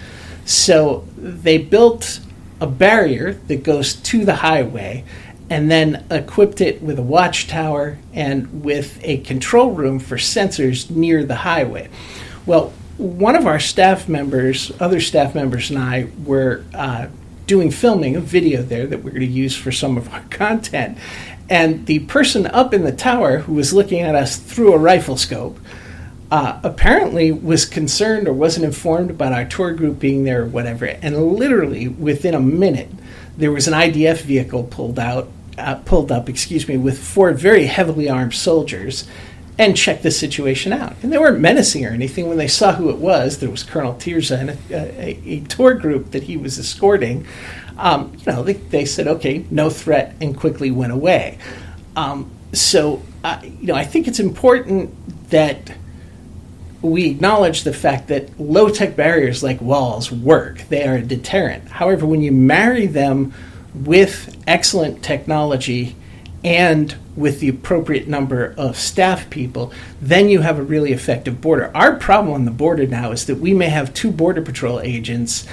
So 0.46 1.06
they 1.18 1.58
built 1.58 2.20
a 2.62 2.68
barrier 2.68 3.34
that 3.48 3.64
goes 3.64 3.96
to 3.96 4.24
the 4.24 4.36
highway 4.36 5.04
and 5.50 5.70
then 5.70 6.06
equipped 6.10 6.62
it 6.62 6.82
with 6.82 6.98
a 6.98 7.04
watchtower 7.04 7.98
and 8.14 8.64
with 8.64 9.00
a 9.04 9.18
control 9.18 9.72
room 9.72 10.00
for 10.00 10.18
sensors 10.18 10.90
near 10.90 11.24
the 11.24 11.36
highway. 11.36 11.90
Well, 12.46 12.74
one 12.98 13.36
of 13.36 13.46
our 13.46 13.60
staff 13.60 14.08
members, 14.08 14.72
other 14.80 15.02
staff 15.02 15.36
members, 15.36 15.70
and 15.70 15.78
I 15.78 16.08
were 16.24 16.64
uh, 16.74 17.08
doing 17.46 17.70
filming, 17.70 18.16
a 18.16 18.22
video 18.22 18.62
there 18.62 18.88
that 18.88 19.04
we're 19.04 19.12
going 19.12 19.22
to 19.22 19.28
use 19.28 19.56
for 19.56 19.72
some 19.72 19.98
of 19.98 20.12
our 20.14 20.22
content. 20.30 20.98
And 21.50 21.86
the 21.86 22.00
person 22.00 22.48
up 22.48 22.74
in 22.74 22.84
the 22.84 22.92
tower 22.92 23.40
who 23.40 23.54
was 23.54 23.74
looking 23.74 24.02
at 24.02 24.16
us 24.16 24.38
through 24.38 24.74
a 24.74 24.78
rifle 24.78 25.18
scope 25.18 25.60
uh, 26.32 26.60
apparently 26.64 27.32
was 27.32 27.66
concerned 27.66 28.28
or 28.28 28.34
wasn't 28.34 28.66
informed 28.66 29.12
about 29.12 29.34
our 29.34 29.46
tour 29.46 29.74
group 29.74 30.00
being 30.00 30.24
there 30.24 30.44
or 30.44 30.48
whatever. 30.48 30.86
And 30.86 31.34
literally 31.34 31.88
within 31.88 32.34
a 32.34 32.40
minute, 32.40 32.90
there 33.38 33.52
was 33.52 33.68
an 33.68 33.74
IDF 33.74 34.22
vehicle 34.22 34.64
pulled 34.64 34.98
out, 34.98 35.30
uh, 35.58 35.76
pulled 35.76 36.12
up, 36.12 36.28
excuse 36.28 36.68
me, 36.68 36.78
with 36.78 36.98
four 36.98 37.32
very 37.34 37.66
heavily 37.66 38.10
armed 38.10 38.34
soldiers, 38.34 39.08
and 39.58 39.78
checked 39.78 40.04
the 40.04 40.12
situation 40.12 40.74
out. 40.74 40.96
And 41.02 41.14
they 41.14 41.18
weren't 41.18 41.40
menacing 41.40 41.86
or 41.86 41.90
anything. 41.90 42.28
When 42.28 42.38
they 42.38 42.48
saw 42.48 42.74
who 42.74 42.90
it 42.90 42.98
was, 42.98 43.40
there 43.40 43.50
was 43.50 43.64
Colonel 43.64 43.94
Tirza 43.94 44.40
and 44.40 44.50
a, 44.50 44.58
a, 44.74 45.22
a 45.26 45.40
tour 45.42 45.76
group 45.76 46.12
that 46.12 46.24
he 46.24 46.36
was 46.36 46.60
escorting. 46.60 47.26
Um, 47.78 48.14
you 48.18 48.32
know, 48.32 48.44
they, 48.44 48.54
they, 48.54 48.86
said, 48.86 49.08
"Okay, 49.08 49.46
no 49.52 49.70
threat," 49.70 50.16
and 50.20 50.36
quickly 50.36 50.72
went 50.72 50.92
away. 50.92 51.38
Um, 51.96 52.32
so, 52.52 53.02
uh, 53.24 53.40
you 53.44 53.68
know, 53.68 53.76
I 53.76 53.86
think 53.86 54.08
it's 54.08 54.20
important 54.20 55.30
that 55.30 55.72
we 56.86 57.10
acknowledge 57.10 57.64
the 57.64 57.74
fact 57.74 58.08
that 58.08 58.40
low 58.40 58.70
tech 58.70 58.96
barriers 58.96 59.44
like 59.44 59.62
walls 59.62 60.12
work, 60.12 60.62
they 60.70 60.86
are 60.86 60.96
a 60.96 61.02
deterrent. 61.02 61.68
However, 61.70 62.06
when 62.06 62.22
you 62.22 62.32
marry 62.32 62.86
them 62.86 63.34
with 63.74 64.36
excellent 64.48 65.04
technology 65.04 65.96
and 66.44 66.96
with 67.16 67.40
the 67.40 67.50
appropriate 67.50 68.08
number 68.08 68.54
of 68.58 68.78
staff 68.78 69.30
people, 69.30 69.74
then 70.02 70.30
you 70.30 70.42
have 70.42 70.60
a 70.60 70.64
really 70.64 70.92
effective 70.92 71.42
border. 71.42 71.72
Our 71.76 71.96
problem 71.96 72.34
on 72.34 72.46
the 72.46 72.52
border 72.52 72.86
now 72.86 73.12
is 73.12 73.26
that 73.26 73.36
we 73.36 73.54
may 73.54 73.70
have 73.70 73.94
two 73.94 74.12
Border 74.12 74.42
Patrol 74.42 74.80
agents 74.82 75.48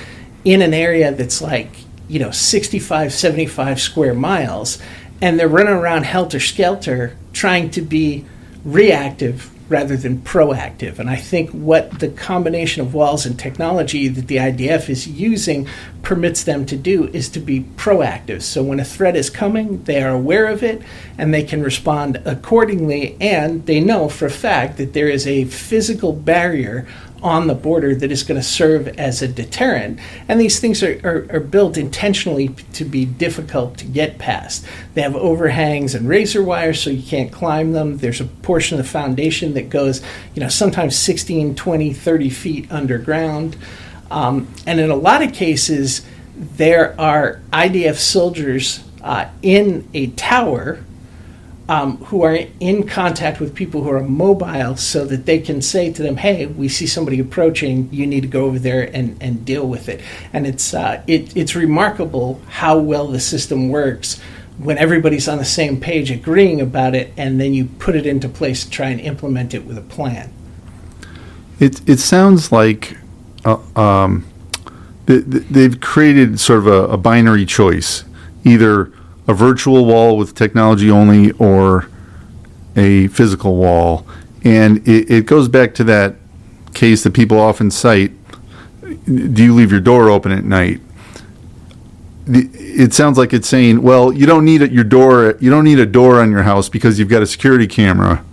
in 0.45 0.61
an 0.61 0.75
area 0.75 1.13
that's 1.13 1.41
like, 1.41 1.71
you 2.09 2.19
know, 2.19 2.31
65, 2.31 3.13
75 3.13 3.81
square 3.81 4.15
miles, 4.15 4.79
and 5.21 5.39
they're 5.39 5.49
running 5.49 5.75
around 5.75 6.05
helter 6.05 6.41
skelter 6.41 7.17
trying 7.33 7.71
to 7.71 7.81
be 7.81 8.25
reactive 8.65 9.52
rather 9.69 9.97
than 9.97 10.19
proactive. 10.19 10.99
And 10.99 11.09
I 11.09 11.17
think 11.17 11.51
what 11.51 12.01
the 12.01 12.09
combination 12.09 12.83
of 12.83 12.95
walls 12.95 13.25
and 13.25 13.39
technology 13.39 14.09
that 14.09 14.27
the 14.27 14.37
IDF 14.37 14.89
is 14.89 15.07
using 15.07 15.69
permits 16.03 16.45
them 16.45 16.67
to 16.67 16.77
do 16.77 17.09
is 17.09 17.29
to 17.31 17.41
be 17.41 17.61
proactive. 17.77 18.43
So 18.43 18.63
when 18.63 18.81
a 18.81 18.85
threat 18.85 19.17
is 19.17 19.31
coming, 19.31 19.85
they 19.85 20.03
are 20.03 20.11
aware 20.11 20.47
of 20.47 20.63
it 20.63 20.83
and 21.17 21.33
they 21.33 21.43
can 21.43 21.63
respond 21.63 22.21
accordingly. 22.25 23.17
And 23.21 23.65
they 23.67 23.81
know 23.81 24.09
for 24.09 24.27
a 24.27 24.31
fact 24.31 24.79
that 24.79 24.93
there 24.93 25.09
is 25.09 25.27
a 25.27 25.45
physical 25.45 26.13
barrier 26.13 26.87
on 27.23 27.47
the 27.47 27.55
border 27.55 27.95
that 27.95 28.11
is 28.11 28.23
going 28.23 28.41
to 28.41 28.47
serve 28.47 28.89
as 28.99 29.23
a 29.23 29.29
deterrent. 29.29 30.01
And 30.29 30.41
these 30.41 30.59
things 30.59 30.83
are, 30.83 31.01
are, 31.05 31.37
are, 31.37 31.41
built 31.41 31.77
intentionally 31.77 32.49
to 32.73 32.85
be 32.85 33.05
difficult 33.05 33.79
to 33.79 33.85
get 33.85 34.19
past. 34.19 34.67
They 34.95 35.03
have 35.03 35.15
overhangs 35.15 35.95
and 35.95 36.09
razor 36.09 36.43
wires 36.43 36.83
so 36.83 36.91
you 36.91 37.03
can't 37.03 37.31
climb 37.31 37.73
them. 37.73 37.99
There's 37.99 38.21
a 38.21 38.25
portion 38.25 38.79
of 38.79 38.85
the 38.85 38.91
foundation 38.91 39.55
that 39.55 39.71
goes, 39.71 40.03
you 40.35 40.41
know, 40.41 40.49
sometimes 40.49 40.97
16, 40.97 41.55
20, 41.55 41.93
30 41.93 42.31
feet 42.31 42.73
underground. 42.73 43.57
Um, 44.11 44.53
and 44.67 44.81
in 44.81 44.91
a 44.91 44.97
lot 44.97 45.23
of 45.23 45.33
cases, 45.33 46.05
there 46.37 46.99
are 47.01 47.41
IDF 47.53 47.97
soldiers 47.97 48.83
uh, 49.03 49.29
in 49.43 49.89
a 49.95 50.09
tower 50.09 50.85
um, 51.73 51.97
who 52.05 52.21
are 52.23 52.39
in 52.61 52.87
contact 52.87 53.41
with 53.41 53.55
people 53.55 53.83
who 53.83 53.91
are 53.91 54.03
mobile 54.03 54.77
so 54.77 55.07
that 55.07 55.25
they 55.25 55.39
can 55.39 55.63
say 55.63 55.91
to 55.91 56.03
them, 56.03 56.19
hey, 56.19 56.45
we 56.45 56.69
see 56.69 56.87
somebody 56.87 57.19
approaching, 57.19 57.89
you 57.91 58.07
need 58.07 58.21
to 58.21 58.29
go 58.29 58.45
over 58.45 58.59
there 58.59 58.95
and, 58.95 59.17
and 59.23 59.43
deal 59.47 59.67
with 59.67 59.89
it. 59.89 60.03
And 60.35 60.47
it's, 60.47 60.75
uh, 60.75 61.03
it, 61.07 61.35
it's 61.35 61.55
remarkable 61.55 62.43
how 62.47 62.79
well 62.79 63.09
the 63.09 63.21
system 63.21 63.71
works 63.71 64.21
when 64.59 64.77
everybody's 64.77 65.29
on 65.29 65.39
the 65.39 65.47
same 65.47 65.81
page 65.81 66.11
agreeing 66.11 66.61
about 66.61 66.95
it 66.95 67.11
and 67.17 67.41
then 67.41 67.55
you 67.55 67.65
put 67.65 67.97
it 67.97 68.05
into 68.05 68.29
place 68.29 68.65
to 68.65 68.71
try 68.71 68.89
and 68.91 69.01
implement 69.01 69.55
it 69.55 69.65
with 69.65 69.79
a 69.79 69.83
plan. 69.83 70.31
It, 71.59 71.89
it 71.89 72.01
sounds 72.01 72.53
like 72.53 72.99
uh, 73.47 73.57
um, 73.77 74.27
they've 75.07 75.81
created 75.81 76.39
sort 76.39 76.59
of 76.59 76.67
a, 76.67 76.89
a 76.89 76.97
binary 76.99 77.47
choice. 77.47 78.05
Either 78.45 78.93
a 79.29 79.35
virtual 79.35 79.85
wall 79.85 80.17
with 80.17 80.35
technology 80.35 80.91
only 80.91 81.33
or 81.33 81.89
a 82.77 83.09
physical 83.09 83.57
wall. 83.57 84.07
And 84.45 84.87
it, 84.89 85.11
it 85.11 85.27
goes 85.27 85.49
back 85.49 85.75
to 85.75 85.85
that 85.85 86.17
case 86.75 87.03
that 87.05 87.13
people 87.13 87.39
often 87.39 87.71
cite 87.71 88.13
do 89.07 89.43
you 89.43 89.55
leave 89.55 89.71
your 89.71 89.81
door 89.81 90.11
open 90.11 90.33
at 90.33 90.45
night? 90.45 90.81
it 92.27 92.95
sounds 92.95 93.19
like 93.19 93.33
it's 93.33 93.49
saying, 93.49 93.83
well, 93.83 94.13
you 94.13 94.27
don't 94.27 94.45
need 94.45 94.61
your 94.71 94.85
door. 94.85 95.37
You 95.41 95.51
don't 95.51 95.65
need 95.65 95.79
a 95.79 95.87
door 95.87 96.21
on 96.21 96.31
your 96.31 96.43
house 96.43 96.69
because 96.69 96.99
you've 96.99 97.09
got 97.09 97.23
a 97.23 97.27
security 97.27 97.67
camera. 97.67 98.25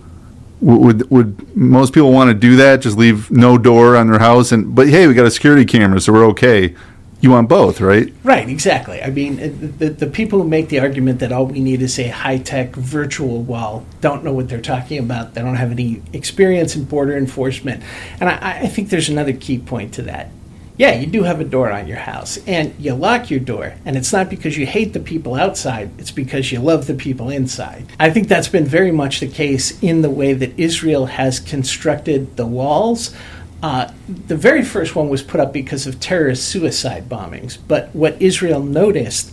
Would 0.61 1.09
would 1.09 1.55
most 1.55 1.93
people 1.93 2.11
want 2.11 2.29
to 2.29 2.33
do 2.33 2.55
that? 2.57 2.81
Just 2.81 2.97
leave 2.97 3.31
no 3.31 3.57
door 3.57 3.95
on 3.95 4.09
their 4.09 4.19
house, 4.19 4.51
and 4.51 4.75
but 4.75 4.89
hey, 4.89 5.07
we 5.07 5.13
got 5.13 5.25
a 5.25 5.31
security 5.31 5.65
camera, 5.65 6.01
so 6.01 6.11
we're 6.13 6.25
okay 6.27 6.75
you 7.21 7.31
want 7.31 7.49
both, 7.49 7.81
right? 7.81 8.13
Right, 8.23 8.47
exactly. 8.47 9.01
I 9.01 9.09
mean, 9.09 9.77
the, 9.77 9.89
the 9.89 10.07
people 10.07 10.41
who 10.41 10.47
make 10.47 10.69
the 10.69 10.79
argument 10.79 11.19
that 11.19 11.31
all 11.31 11.45
we 11.45 11.59
need 11.59 11.81
is 11.81 11.99
a 11.99 12.07
high 12.07 12.37
tech 12.37 12.75
virtual 12.75 13.41
wall 13.41 13.85
don't 13.99 14.23
know 14.23 14.31
what 14.31 14.47
they're 14.47 14.61
talking 14.61 14.99
about. 14.99 15.33
They 15.33 15.41
don't 15.41 15.55
have 15.55 15.71
any 15.71 16.01
experience 16.13 16.75
in 16.75 16.85
border 16.85 17.17
enforcement. 17.17 17.83
And 18.19 18.29
I, 18.29 18.61
I 18.61 18.67
think 18.67 18.89
there's 18.89 19.09
another 19.09 19.33
key 19.33 19.59
point 19.59 19.93
to 19.95 20.03
that. 20.03 20.31
Yeah, 20.77 20.93
you 20.93 21.07
do 21.07 21.23
have 21.23 21.41
a 21.41 21.43
door 21.43 21.69
on 21.69 21.87
your 21.87 21.97
house, 21.97 22.39
and 22.47 22.73
you 22.79 22.93
lock 22.93 23.29
your 23.29 23.41
door, 23.41 23.73
and 23.83 23.97
it's 23.97 24.13
not 24.13 24.29
because 24.29 24.57
you 24.57 24.65
hate 24.65 24.93
the 24.93 25.01
people 25.01 25.35
outside, 25.35 25.91
it's 25.97 26.09
because 26.09 26.53
you 26.53 26.61
love 26.61 26.87
the 26.87 26.93
people 26.93 27.29
inside. 27.29 27.85
I 27.99 28.09
think 28.11 28.29
that's 28.29 28.47
been 28.47 28.63
very 28.63 28.93
much 28.93 29.19
the 29.19 29.27
case 29.27 29.77
in 29.83 30.03
the 30.03 30.09
way 30.09 30.31
that 30.31 30.57
Israel 30.57 31.07
has 31.07 31.41
constructed 31.41 32.37
the 32.37 32.45
walls. 32.45 33.13
Uh, 33.61 33.91
the 34.07 34.37
very 34.37 34.63
first 34.63 34.95
one 34.95 35.09
was 35.09 35.21
put 35.21 35.39
up 35.39 35.51
because 35.51 35.85
of 35.85 35.99
terrorist 35.99 36.47
suicide 36.47 37.09
bombings. 37.09 37.57
But 37.67 37.93
what 37.93 38.21
Israel 38.21 38.63
noticed 38.63 39.31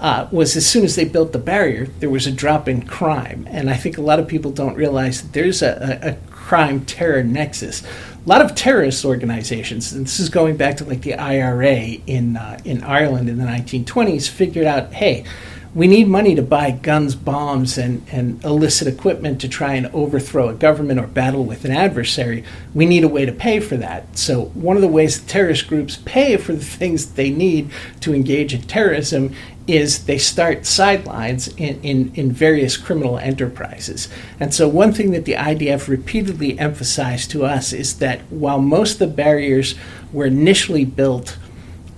uh, 0.00 0.28
was 0.30 0.56
as 0.56 0.66
soon 0.66 0.84
as 0.84 0.96
they 0.96 1.04
built 1.04 1.32
the 1.32 1.38
barrier, 1.38 1.86
there 2.00 2.10
was 2.10 2.26
a 2.26 2.32
drop 2.32 2.68
in 2.68 2.82
crime. 2.86 3.46
And 3.50 3.70
I 3.70 3.74
think 3.74 3.98
a 3.98 4.02
lot 4.02 4.18
of 4.18 4.28
people 4.28 4.50
don't 4.50 4.76
realize 4.76 5.22
that 5.22 5.32
there's 5.32 5.62
a, 5.62 6.00
a, 6.02 6.10
a 6.10 6.16
crime 6.30 6.84
terror 6.84 7.22
nexus. 7.22 7.82
A 7.82 8.28
lot 8.28 8.42
of 8.42 8.54
terrorist 8.54 9.04
organizations, 9.04 9.92
and 9.92 10.04
this 10.04 10.20
is 10.20 10.28
going 10.28 10.56
back 10.56 10.76
to 10.78 10.84
like 10.84 11.02
the 11.02 11.14
IRA 11.14 11.98
in 12.06 12.36
uh, 12.36 12.58
in 12.64 12.82
Ireland 12.82 13.28
in 13.28 13.38
the 13.38 13.44
1920s, 13.44 14.28
figured 14.28 14.66
out, 14.66 14.92
hey, 14.92 15.24
we 15.74 15.86
need 15.86 16.08
money 16.08 16.34
to 16.34 16.42
buy 16.42 16.70
guns, 16.70 17.14
bombs, 17.14 17.76
and, 17.76 18.04
and 18.10 18.42
illicit 18.44 18.88
equipment 18.88 19.40
to 19.40 19.48
try 19.48 19.74
and 19.74 19.86
overthrow 19.88 20.48
a 20.48 20.54
government 20.54 20.98
or 20.98 21.06
battle 21.06 21.44
with 21.44 21.64
an 21.64 21.72
adversary. 21.72 22.42
We 22.74 22.86
need 22.86 23.04
a 23.04 23.08
way 23.08 23.26
to 23.26 23.32
pay 23.32 23.60
for 23.60 23.76
that. 23.76 24.16
So, 24.16 24.46
one 24.46 24.76
of 24.76 24.82
the 24.82 24.88
ways 24.88 25.20
terrorist 25.20 25.68
groups 25.68 25.98
pay 26.04 26.36
for 26.36 26.52
the 26.52 26.64
things 26.64 27.12
they 27.12 27.30
need 27.30 27.70
to 28.00 28.14
engage 28.14 28.54
in 28.54 28.62
terrorism 28.62 29.34
is 29.66 30.06
they 30.06 30.16
start 30.16 30.64
sidelines 30.64 31.48
in, 31.48 31.78
in, 31.82 32.12
in 32.14 32.32
various 32.32 32.78
criminal 32.78 33.18
enterprises. 33.18 34.08
And 34.40 34.54
so, 34.54 34.66
one 34.66 34.92
thing 34.92 35.10
that 35.10 35.26
the 35.26 35.34
IDF 35.34 35.86
repeatedly 35.86 36.58
emphasized 36.58 37.30
to 37.32 37.44
us 37.44 37.74
is 37.74 37.98
that 37.98 38.20
while 38.30 38.60
most 38.60 38.94
of 38.94 38.98
the 39.00 39.06
barriers 39.08 39.74
were 40.12 40.26
initially 40.26 40.86
built 40.86 41.36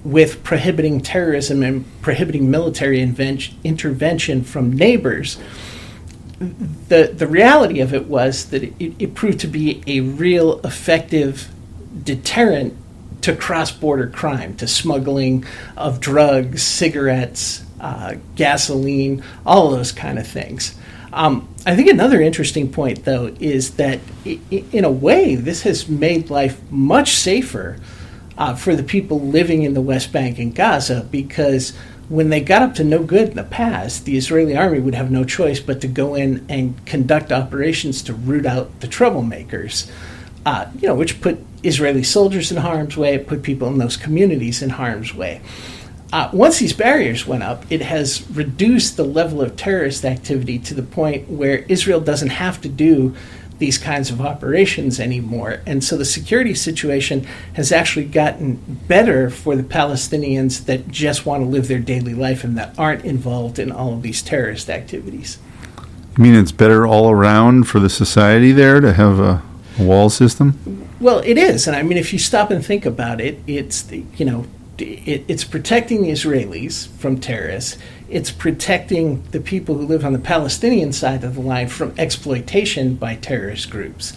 with 0.04 0.42
prohibiting 0.42 1.00
terrorism 1.00 1.62
and 1.62 1.84
prohibiting 2.02 2.50
military 2.50 3.00
intervention 3.00 4.44
from 4.44 4.72
neighbors, 4.72 5.38
the, 6.88 7.12
the 7.14 7.26
reality 7.26 7.80
of 7.80 7.92
it 7.92 8.06
was 8.06 8.46
that 8.46 8.62
it, 8.62 8.94
it 8.98 9.14
proved 9.14 9.40
to 9.40 9.46
be 9.46 9.82
a 9.86 10.00
real 10.00 10.60
effective 10.60 11.48
deterrent 12.02 12.74
to 13.22 13.36
cross 13.36 13.70
border 13.70 14.06
crime, 14.06 14.56
to 14.56 14.66
smuggling 14.66 15.44
of 15.76 16.00
drugs, 16.00 16.62
cigarettes, 16.62 17.62
uh, 17.80 18.14
gasoline, 18.36 19.22
all 19.44 19.70
those 19.70 19.92
kind 19.92 20.18
of 20.18 20.26
things. 20.26 20.74
Um, 21.12 21.48
I 21.66 21.76
think 21.76 21.88
another 21.88 22.20
interesting 22.22 22.72
point, 22.72 23.04
though, 23.04 23.34
is 23.40 23.72
that 23.72 24.00
in 24.24 24.84
a 24.84 24.90
way, 24.90 25.34
this 25.34 25.62
has 25.62 25.88
made 25.88 26.30
life 26.30 26.60
much 26.70 27.12
safer 27.14 27.76
uh, 28.40 28.54
for 28.54 28.74
the 28.74 28.82
people 28.82 29.20
living 29.20 29.62
in 29.62 29.74
the 29.74 29.82
West 29.82 30.12
Bank 30.12 30.38
and 30.38 30.54
Gaza 30.54 31.06
because 31.10 31.76
when 32.08 32.30
they 32.30 32.40
got 32.40 32.62
up 32.62 32.74
to 32.76 32.84
no 32.84 33.04
good 33.04 33.28
in 33.28 33.36
the 33.36 33.44
past, 33.44 34.06
the 34.06 34.16
Israeli 34.16 34.56
army 34.56 34.80
would 34.80 34.94
have 34.94 35.10
no 35.10 35.24
choice 35.24 35.60
but 35.60 35.82
to 35.82 35.86
go 35.86 36.14
in 36.14 36.44
and 36.48 36.84
conduct 36.86 37.30
operations 37.30 38.00
to 38.02 38.14
root 38.14 38.46
out 38.46 38.80
the 38.80 38.88
troublemakers, 38.88 39.90
uh, 40.46 40.66
you 40.80 40.88
know, 40.88 40.94
which 40.94 41.20
put 41.20 41.38
Israeli 41.62 42.02
soldiers 42.02 42.50
in 42.50 42.56
harm's 42.56 42.96
way, 42.96 43.14
it 43.14 43.26
put 43.26 43.42
people 43.42 43.68
in 43.68 43.76
those 43.76 43.98
communities 43.98 44.62
in 44.62 44.70
harm's 44.70 45.14
way. 45.14 45.42
Uh, 46.10 46.30
once 46.32 46.58
these 46.58 46.72
barriers 46.72 47.26
went 47.26 47.42
up, 47.42 47.64
it 47.70 47.82
has 47.82 48.28
reduced 48.30 48.96
the 48.96 49.04
level 49.04 49.42
of 49.42 49.54
terrorist 49.54 50.04
activity 50.04 50.58
to 50.58 50.72
the 50.72 50.82
point 50.82 51.28
where 51.28 51.58
Israel 51.68 52.00
doesn't 52.00 52.30
have 52.30 52.58
to 52.62 52.70
do 52.70 53.14
these 53.60 53.78
kinds 53.78 54.10
of 54.10 54.20
operations 54.20 54.98
anymore. 54.98 55.60
And 55.66 55.84
so 55.84 55.96
the 55.96 56.04
security 56.04 56.54
situation 56.54 57.26
has 57.52 57.70
actually 57.70 58.06
gotten 58.06 58.56
better 58.88 59.30
for 59.30 59.54
the 59.54 59.62
Palestinians 59.62 60.64
that 60.64 60.88
just 60.88 61.24
want 61.24 61.44
to 61.44 61.48
live 61.48 61.68
their 61.68 61.78
daily 61.78 62.14
life 62.14 62.42
and 62.42 62.58
that 62.58 62.76
aren't 62.76 63.04
involved 63.04 63.58
in 63.58 63.70
all 63.70 63.92
of 63.92 64.02
these 64.02 64.22
terrorist 64.22 64.68
activities. 64.68 65.38
You 66.16 66.24
mean 66.24 66.34
it's 66.34 66.52
better 66.52 66.86
all 66.86 67.10
around 67.10 67.64
for 67.68 67.78
the 67.78 67.90
society 67.90 68.50
there 68.50 68.80
to 68.80 68.92
have 68.94 69.20
a, 69.20 69.42
wall 69.78 70.10
system? 70.10 70.86
Well, 71.00 71.20
it 71.24 71.38
is. 71.38 71.66
And 71.66 71.74
I 71.74 71.82
mean, 71.82 71.96
if 71.96 72.12
you 72.12 72.18
stop 72.18 72.50
and 72.50 72.62
think 72.62 72.84
about 72.84 73.18
it, 73.18 73.40
it's, 73.46 73.80
the, 73.80 74.04
you 74.16 74.26
know, 74.26 74.44
it, 74.76 75.24
it's 75.26 75.44
protecting 75.44 76.02
the 76.02 76.10
Israelis 76.10 76.88
from 76.98 77.18
terrorists 77.18 77.78
it's 78.10 78.30
protecting 78.30 79.22
the 79.30 79.40
people 79.40 79.76
who 79.76 79.86
live 79.86 80.04
on 80.04 80.12
the 80.12 80.18
Palestinian 80.18 80.92
side 80.92 81.24
of 81.24 81.34
the 81.36 81.40
line 81.40 81.68
from 81.68 81.94
exploitation 81.96 82.94
by 82.94 83.14
terrorist 83.16 83.70
groups. 83.70 84.14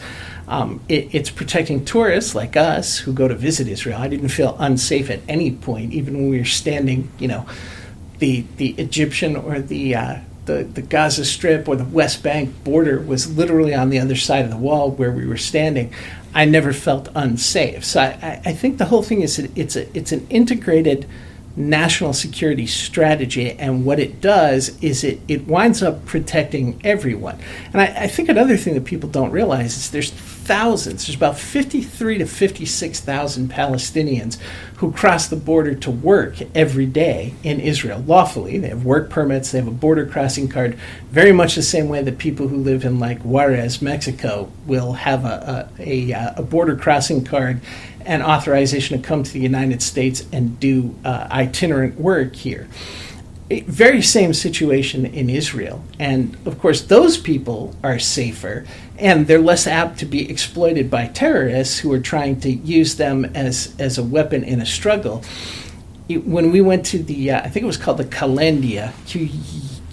Um, 0.47 0.81
it, 0.89 1.13
it's 1.15 1.29
protecting 1.29 1.85
tourists 1.85 2.35
like 2.35 2.57
us 2.57 2.97
who 2.97 3.13
go 3.13 3.27
to 3.27 3.35
visit 3.35 3.67
Israel. 3.67 4.01
I 4.01 4.07
didn't 4.09 4.29
feel 4.29 4.57
unsafe 4.59 5.09
at 5.09 5.21
any 5.27 5.51
point, 5.51 5.93
even 5.93 6.15
when 6.15 6.29
we 6.29 6.39
were 6.39 6.45
standing, 6.45 7.09
you 7.17 7.27
know, 7.27 7.45
the 8.19 8.45
the 8.57 8.71
Egyptian 8.71 9.35
or 9.35 9.59
the 9.59 9.95
uh, 9.95 10.15
the, 10.45 10.63
the 10.63 10.81
Gaza 10.81 11.23
Strip 11.23 11.67
or 11.67 11.75
the 11.75 11.85
West 11.85 12.21
Bank 12.21 12.63
border 12.63 12.99
was 12.99 13.35
literally 13.37 13.73
on 13.73 13.89
the 13.89 13.99
other 13.99 14.15
side 14.15 14.43
of 14.43 14.51
the 14.51 14.57
wall 14.57 14.91
where 14.91 15.11
we 15.11 15.25
were 15.25 15.37
standing, 15.37 15.93
I 16.33 16.45
never 16.45 16.73
felt 16.73 17.07
unsafe. 17.15 17.85
So 17.85 18.01
I, 18.01 18.41
I 18.43 18.53
think 18.53 18.77
the 18.77 18.85
whole 18.85 19.03
thing 19.03 19.21
is 19.21 19.39
it's 19.39 19.75
a 19.75 19.97
it's 19.97 20.11
an 20.11 20.27
integrated 20.29 21.07
national 21.55 22.13
security 22.13 22.65
strategy, 22.65 23.51
and 23.51 23.85
what 23.85 23.99
it 23.99 24.19
does 24.21 24.81
is 24.81 25.03
it, 25.03 25.19
it 25.27 25.47
winds 25.47 25.83
up 25.83 26.05
protecting 26.05 26.79
everyone. 26.83 27.37
And 27.71 27.81
I, 27.81 27.85
I 27.85 28.07
think 28.07 28.29
another 28.29 28.57
thing 28.57 28.73
that 28.73 28.85
people 28.85 29.09
don't 29.09 29.31
realize 29.31 29.77
is 29.77 29.91
there's 29.91 30.11
thousands, 30.43 31.07
there's 31.07 31.15
about 31.15 31.37
53 31.37 32.17
to 32.19 32.25
56,000 32.25 33.49
Palestinians 33.49 34.37
who 34.77 34.91
cross 34.91 35.27
the 35.27 35.35
border 35.35 35.73
to 35.75 35.89
work 35.89 36.35
every 36.53 36.85
day 36.85 37.33
in 37.43 37.59
Israel 37.59 38.03
lawfully. 38.05 38.57
They 38.57 38.69
have 38.69 38.85
work 38.85 39.09
permits, 39.09 39.51
they 39.51 39.59
have 39.59 39.67
a 39.67 39.71
border 39.71 40.05
crossing 40.05 40.49
card, 40.49 40.77
very 41.09 41.31
much 41.31 41.55
the 41.55 41.61
same 41.61 41.87
way 41.87 42.01
that 42.03 42.17
people 42.17 42.49
who 42.49 42.57
live 42.57 42.83
in 42.83 42.99
like 42.99 43.21
Juarez, 43.21 43.81
Mexico, 43.81 44.51
will 44.67 44.93
have 44.93 45.23
a, 45.25 45.69
a, 45.79 46.11
a, 46.11 46.33
a 46.37 46.43
border 46.43 46.75
crossing 46.75 47.23
card 47.23 47.61
and 48.05 48.21
authorization 48.21 49.01
to 49.01 49.07
come 49.07 49.23
to 49.23 49.31
the 49.31 49.39
United 49.39 49.81
States 49.81 50.25
and 50.33 50.59
do 50.59 50.95
uh, 51.05 51.27
itinerant 51.31 51.99
work 51.99 52.35
here. 52.35 52.67
very 53.49 54.01
same 54.01 54.33
situation 54.33 55.05
in 55.05 55.29
Israel. 55.29 55.83
And 55.99 56.35
of 56.45 56.59
course, 56.59 56.81
those 56.81 57.17
people 57.17 57.75
are 57.83 57.99
safer 57.99 58.65
and 58.97 59.27
they're 59.27 59.39
less 59.39 59.65
apt 59.67 59.99
to 59.99 60.05
be 60.05 60.29
exploited 60.29 60.89
by 60.89 61.07
terrorists 61.07 61.79
who 61.79 61.91
are 61.91 61.99
trying 61.99 62.39
to 62.41 62.51
use 62.51 62.95
them 62.95 63.25
as, 63.25 63.73
as 63.79 63.97
a 63.97 64.03
weapon 64.03 64.43
in 64.43 64.61
a 64.61 64.65
struggle. 64.65 65.23
when 66.09 66.51
we 66.51 66.61
went 66.61 66.85
to 66.85 67.01
the, 67.01 67.31
uh, 67.31 67.41
I 67.41 67.49
think 67.49 67.63
it 67.63 67.67
was 67.67 67.77
called 67.77 67.97
the 67.97 68.05
Qalandia, 68.05 68.93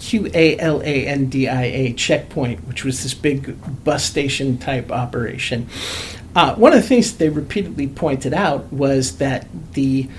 Q 0.01 0.29
A 0.33 0.57
L 0.57 0.81
A 0.81 1.07
N 1.07 1.27
D 1.27 1.47
I 1.47 1.63
A 1.63 1.93
checkpoint, 1.93 2.67
which 2.67 2.83
was 2.83 3.03
this 3.03 3.13
big 3.13 3.83
bus 3.83 4.03
station 4.03 4.57
type 4.57 4.91
operation. 4.91 5.69
Uh, 6.35 6.55
one 6.55 6.73
of 6.73 6.81
the 6.81 6.87
things 6.87 7.15
they 7.17 7.29
repeatedly 7.29 7.87
pointed 7.87 8.33
out 8.33 8.71
was 8.73 9.17
that 9.17 9.47
the 9.73 10.09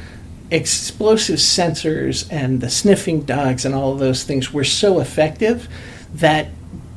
explosive 0.51 1.39
sensors 1.39 2.31
and 2.31 2.61
the 2.61 2.71
sniffing 2.71 3.23
dogs 3.23 3.65
and 3.65 3.75
all 3.75 3.93
of 3.93 3.99
those 3.99 4.23
things 4.23 4.53
were 4.53 4.65
so 4.65 5.01
effective 5.01 5.69
that 6.15 6.49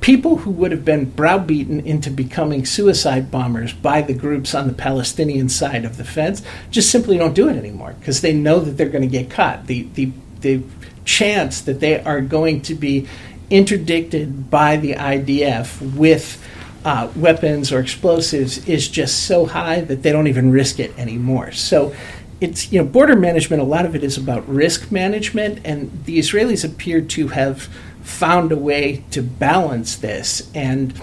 people 0.06 0.38
who 0.38 0.52
would 0.52 0.72
have 0.72 0.86
been 0.86 1.10
browbeaten 1.10 1.80
into 1.80 2.12
becoming 2.12 2.64
suicide 2.64 3.32
bombers 3.32 3.74
by 3.74 4.04
the 4.04 4.14
groups 4.14 4.54
on 4.54 4.68
the 4.68 4.74
Palestinian 4.74 5.50
side 5.50 5.84
of 5.84 5.98
the 5.98 6.04
fence 6.04 6.44
just 6.70 6.92
simply 6.92 7.18
don't 7.18 7.34
do 7.34 7.50
it 7.50 7.58
anymore 7.58 7.96
because 8.00 8.22
they 8.22 8.32
know 8.32 8.60
that 8.60 8.74
they're 8.78 8.88
going 8.88 9.02
to 9.02 9.08
get 9.08 9.32
caught. 9.32 9.66
The, 9.66 9.82
the, 9.96 10.12
the 10.42 10.62
chance 11.06 11.60
that 11.62 11.80
they 11.80 12.00
are 12.02 12.22
going 12.22 12.62
to 12.62 12.76
be 12.76 13.08
interdicted 13.50 14.52
by 14.52 14.78
the 14.78 14.94
IDF 14.94 15.96
with 15.96 16.40
uh, 16.86 17.12
weapons 17.16 17.72
or 17.72 17.80
explosives 17.80 18.64
is 18.68 18.88
just 18.88 19.26
so 19.26 19.48
high 19.48 19.82
that 19.82 20.04
they 20.04 20.12
don't 20.12 20.28
even 20.28 20.52
risk 20.52 20.80
it 20.80 20.96
anymore. 21.00 21.52
So 21.52 21.96
it's 22.40 22.72
you 22.72 22.78
know 22.78 22.86
border 22.86 23.16
management. 23.16 23.60
A 23.60 23.66
lot 23.66 23.86
of 23.86 23.96
it 23.96 24.04
is 24.04 24.20
about 24.20 24.48
risk 24.48 24.92
management, 24.92 25.66
and 25.66 26.06
the 26.06 26.20
Israelis 26.20 26.64
appear 26.64 27.02
to 27.02 27.30
have 27.30 27.70
found 28.06 28.52
a 28.52 28.58
way 28.58 29.04
to 29.12 29.22
balance 29.22 29.96
this. 29.98 30.50
And 30.54 30.94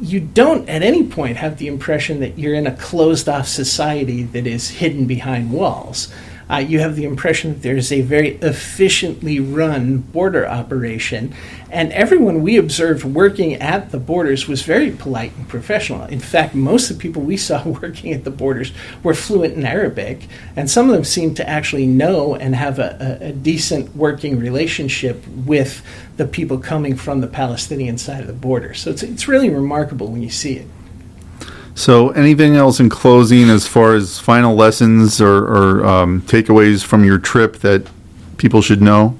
you 0.00 0.20
don't 0.20 0.68
at 0.68 0.82
any 0.82 1.02
point 1.04 1.36
have 1.36 1.58
the 1.58 1.66
impression 1.66 2.20
that 2.20 2.38
you're 2.38 2.54
in 2.54 2.66
a 2.66 2.76
closed 2.76 3.28
off 3.28 3.48
society 3.48 4.22
that 4.22 4.46
is 4.46 4.70
hidden 4.70 5.06
behind 5.06 5.50
walls 5.50 6.12
uh, 6.50 6.56
you 6.56 6.80
have 6.80 6.96
the 6.96 7.04
impression 7.04 7.52
that 7.52 7.62
there's 7.62 7.92
a 7.92 8.00
very 8.00 8.36
efficiently 8.36 9.38
run 9.38 9.98
border 9.98 10.48
operation. 10.48 11.34
And 11.70 11.92
everyone 11.92 12.42
we 12.42 12.56
observed 12.56 13.04
working 13.04 13.54
at 13.54 13.90
the 13.90 13.98
borders 13.98 14.48
was 14.48 14.62
very 14.62 14.90
polite 14.90 15.32
and 15.36 15.46
professional. 15.46 16.04
In 16.04 16.20
fact, 16.20 16.54
most 16.54 16.90
of 16.90 16.96
the 16.96 17.02
people 17.02 17.22
we 17.22 17.36
saw 17.36 17.62
working 17.80 18.12
at 18.12 18.24
the 18.24 18.30
borders 18.30 18.72
were 19.02 19.14
fluent 19.14 19.54
in 19.54 19.66
Arabic, 19.66 20.26
and 20.56 20.70
some 20.70 20.88
of 20.88 20.94
them 20.94 21.04
seemed 21.04 21.36
to 21.36 21.48
actually 21.48 21.86
know 21.86 22.34
and 22.34 22.54
have 22.54 22.78
a, 22.78 23.18
a, 23.20 23.28
a 23.28 23.32
decent 23.32 23.94
working 23.94 24.38
relationship 24.38 25.26
with 25.28 25.84
the 26.16 26.26
people 26.26 26.58
coming 26.58 26.96
from 26.96 27.20
the 27.20 27.26
Palestinian 27.26 27.98
side 27.98 28.22
of 28.22 28.26
the 28.26 28.32
border. 28.32 28.72
So 28.74 28.90
it's, 28.90 29.02
it's 29.02 29.28
really 29.28 29.50
remarkable 29.50 30.08
when 30.08 30.22
you 30.22 30.30
see 30.30 30.54
it. 30.54 30.66
So, 31.78 32.10
anything 32.10 32.56
else 32.56 32.80
in 32.80 32.88
closing 32.88 33.48
as 33.48 33.68
far 33.68 33.94
as 33.94 34.18
final 34.18 34.56
lessons 34.56 35.20
or, 35.20 35.44
or 35.44 35.86
um, 35.86 36.22
takeaways 36.22 36.84
from 36.84 37.04
your 37.04 37.18
trip 37.18 37.58
that 37.58 37.88
people 38.36 38.62
should 38.62 38.82
know? 38.82 39.16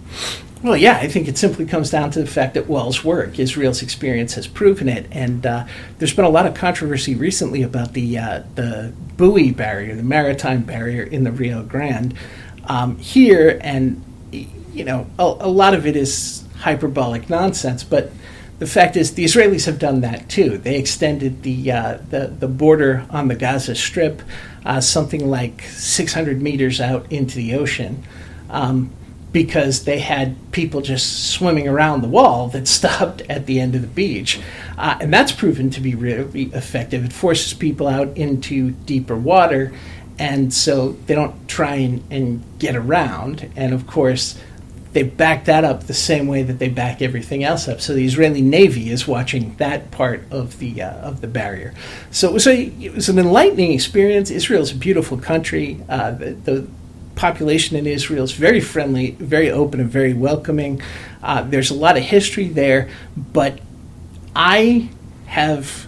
Well, 0.65 0.77
yeah, 0.77 0.97
I 0.97 1.07
think 1.07 1.29
it 1.29 1.39
simply 1.39 1.67
comes 1.67 1.89
down 1.89 2.11
to 2.11 2.19
the 2.19 2.27
fact 2.27 2.55
that 2.55 2.67
Wells' 2.67 3.05
work. 3.05 3.39
Israel's 3.39 3.81
experience 3.81 4.35
has 4.35 4.49
proven 4.49 4.89
it, 4.89 5.07
and 5.13 5.47
uh, 5.47 5.67
there's 5.99 6.13
been 6.13 6.25
a 6.25 6.31
lot 6.31 6.47
of 6.47 6.55
controversy 6.55 7.15
recently 7.15 7.63
about 7.63 7.93
the 7.93 8.19
uh, 8.19 8.43
the 8.57 8.93
buoy 9.17 9.53
barrier, 9.53 9.95
the 9.95 10.03
maritime 10.03 10.63
barrier 10.63 11.05
in 11.05 11.23
the 11.23 11.31
Rio 11.31 11.63
Grande. 11.63 12.15
Um, 12.65 12.99
here, 12.99 13.61
and 13.63 14.05
you 14.33 14.85
know, 14.85 15.07
a, 15.17 15.23
a 15.23 15.49
lot 15.49 15.75
of 15.75 15.87
it 15.87 15.95
is 15.95 16.43
hyperbolic 16.57 17.31
nonsense, 17.31 17.85
but 17.85 18.11
the 18.59 18.67
fact 18.67 18.97
is, 18.97 19.15
the 19.15 19.25
Israelis 19.25 19.67
have 19.67 19.79
done 19.79 20.01
that 20.01 20.29
too. 20.29 20.59
They 20.59 20.77
extended 20.77 21.43
the 21.43 21.73
uh, 21.73 21.99
the, 22.11 22.27
the 22.27 22.49
border 22.49 23.07
on 23.11 23.29
the 23.29 23.35
Gaza 23.35 23.75
Strip 23.75 24.23
uh, 24.69 24.81
something 24.81 25.29
like 25.29 25.63
600 25.63 26.43
meters 26.43 26.81
out 26.81 27.11
into 27.11 27.37
the 27.37 27.55
ocean. 27.55 28.05
Um, 28.51 28.91
because 29.31 29.85
they 29.85 29.99
had 29.99 30.37
people 30.53 30.81
just 30.81 31.31
swimming 31.31 31.69
around 31.69 32.01
the 32.01 32.09
wall 32.09 32.49
that 32.49 32.67
stopped 32.79 33.21
at 33.23 33.47
the 33.47 33.61
end 33.61 33.75
of 33.75 33.83
the 33.83 33.89
beach. 33.89 34.41
Uh, 34.77 34.97
and 35.01 35.13
that's 35.13 35.33
proven 35.33 35.71
to 35.71 35.81
be 35.81 35.95
really 35.95 36.45
effective. 36.45 37.05
It 37.05 37.13
forces 37.13 37.53
people 37.55 37.89
out 37.89 38.17
into 38.17 38.71
deeper 38.71 39.17
water, 39.17 39.73
and 40.19 40.53
so 40.53 40.93
they 41.07 41.15
don't 41.15 41.47
try 41.49 41.77
and, 41.77 42.03
and 42.11 42.43
get 42.59 42.75
around. 42.75 43.51
And 43.55 43.75
of 43.75 43.87
course, 43.87 44.39
they 44.93 45.03
back 45.03 45.45
that 45.45 45.65
up 45.65 45.85
the 45.85 45.95
same 45.95 46.27
way 46.27 46.43
that 46.43 46.59
they 46.59 46.69
back 46.69 47.03
everything 47.03 47.45
else 47.45 47.69
up. 47.69 47.81
So 47.81 47.95
the 47.95 48.05
Israeli 48.05 48.41
Navy 48.41 48.91
is 48.91 49.07
watching 49.07 49.55
that 49.57 49.91
part 49.91 50.23
of 50.31 50.59
the 50.59 50.83
uh, 50.83 50.93
of 50.97 51.21
the 51.21 51.27
barrier. 51.27 51.75
So 52.11 52.29
it 52.29 52.35
was 52.35 52.47
a 52.47 52.65
it 52.65 52.95
was 52.95 53.09
an 53.09 53.19
enlightening 53.19 53.73
experience. 53.73 54.31
Israel 54.31 54.63
is 54.63 54.73
a 54.73 54.77
beautiful 54.77 55.19
country. 55.19 55.81
Uh, 55.89 56.13
the, 56.13 56.31
the, 56.33 56.69
population 57.15 57.77
in 57.77 57.85
Israel 57.85 58.23
is 58.23 58.31
very 58.31 58.61
friendly, 58.61 59.11
very 59.11 59.51
open, 59.51 59.81
and 59.81 59.91
very 59.91 60.15
welcoming. 60.15 60.81
Uh, 61.21 61.43
there's 61.43 61.69
a 61.69 61.75
lot 61.75 61.97
of 61.97 62.03
history 62.05 62.47
there, 62.47 62.89
but 63.17 63.59
I 64.37 64.89
have 65.27 65.88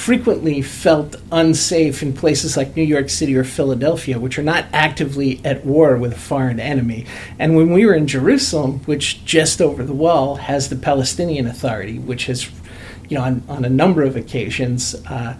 frequently 0.00 0.62
felt 0.62 1.14
unsafe 1.30 2.02
in 2.02 2.10
places 2.14 2.56
like 2.56 2.74
New 2.74 2.82
York 2.82 3.10
City 3.10 3.36
or 3.36 3.44
Philadelphia, 3.44 4.18
which 4.18 4.38
are 4.38 4.42
not 4.42 4.64
actively 4.72 5.42
at 5.44 5.64
war 5.66 5.98
with 5.98 6.14
a 6.14 6.18
foreign 6.18 6.58
enemy. 6.58 7.04
And 7.38 7.54
when 7.54 7.70
we 7.70 7.84
were 7.84 7.92
in 7.92 8.06
Jerusalem, 8.06 8.78
which 8.86 9.22
just 9.26 9.60
over 9.60 9.84
the 9.84 9.92
wall 9.92 10.36
has 10.36 10.70
the 10.70 10.76
Palestinian 10.76 11.46
Authority, 11.46 11.98
which 11.98 12.26
has, 12.26 12.50
you 13.10 13.18
know, 13.18 13.24
on, 13.24 13.42
on 13.46 13.66
a 13.66 13.68
number 13.68 14.02
of 14.02 14.16
occasions, 14.16 14.94
uh, 15.06 15.36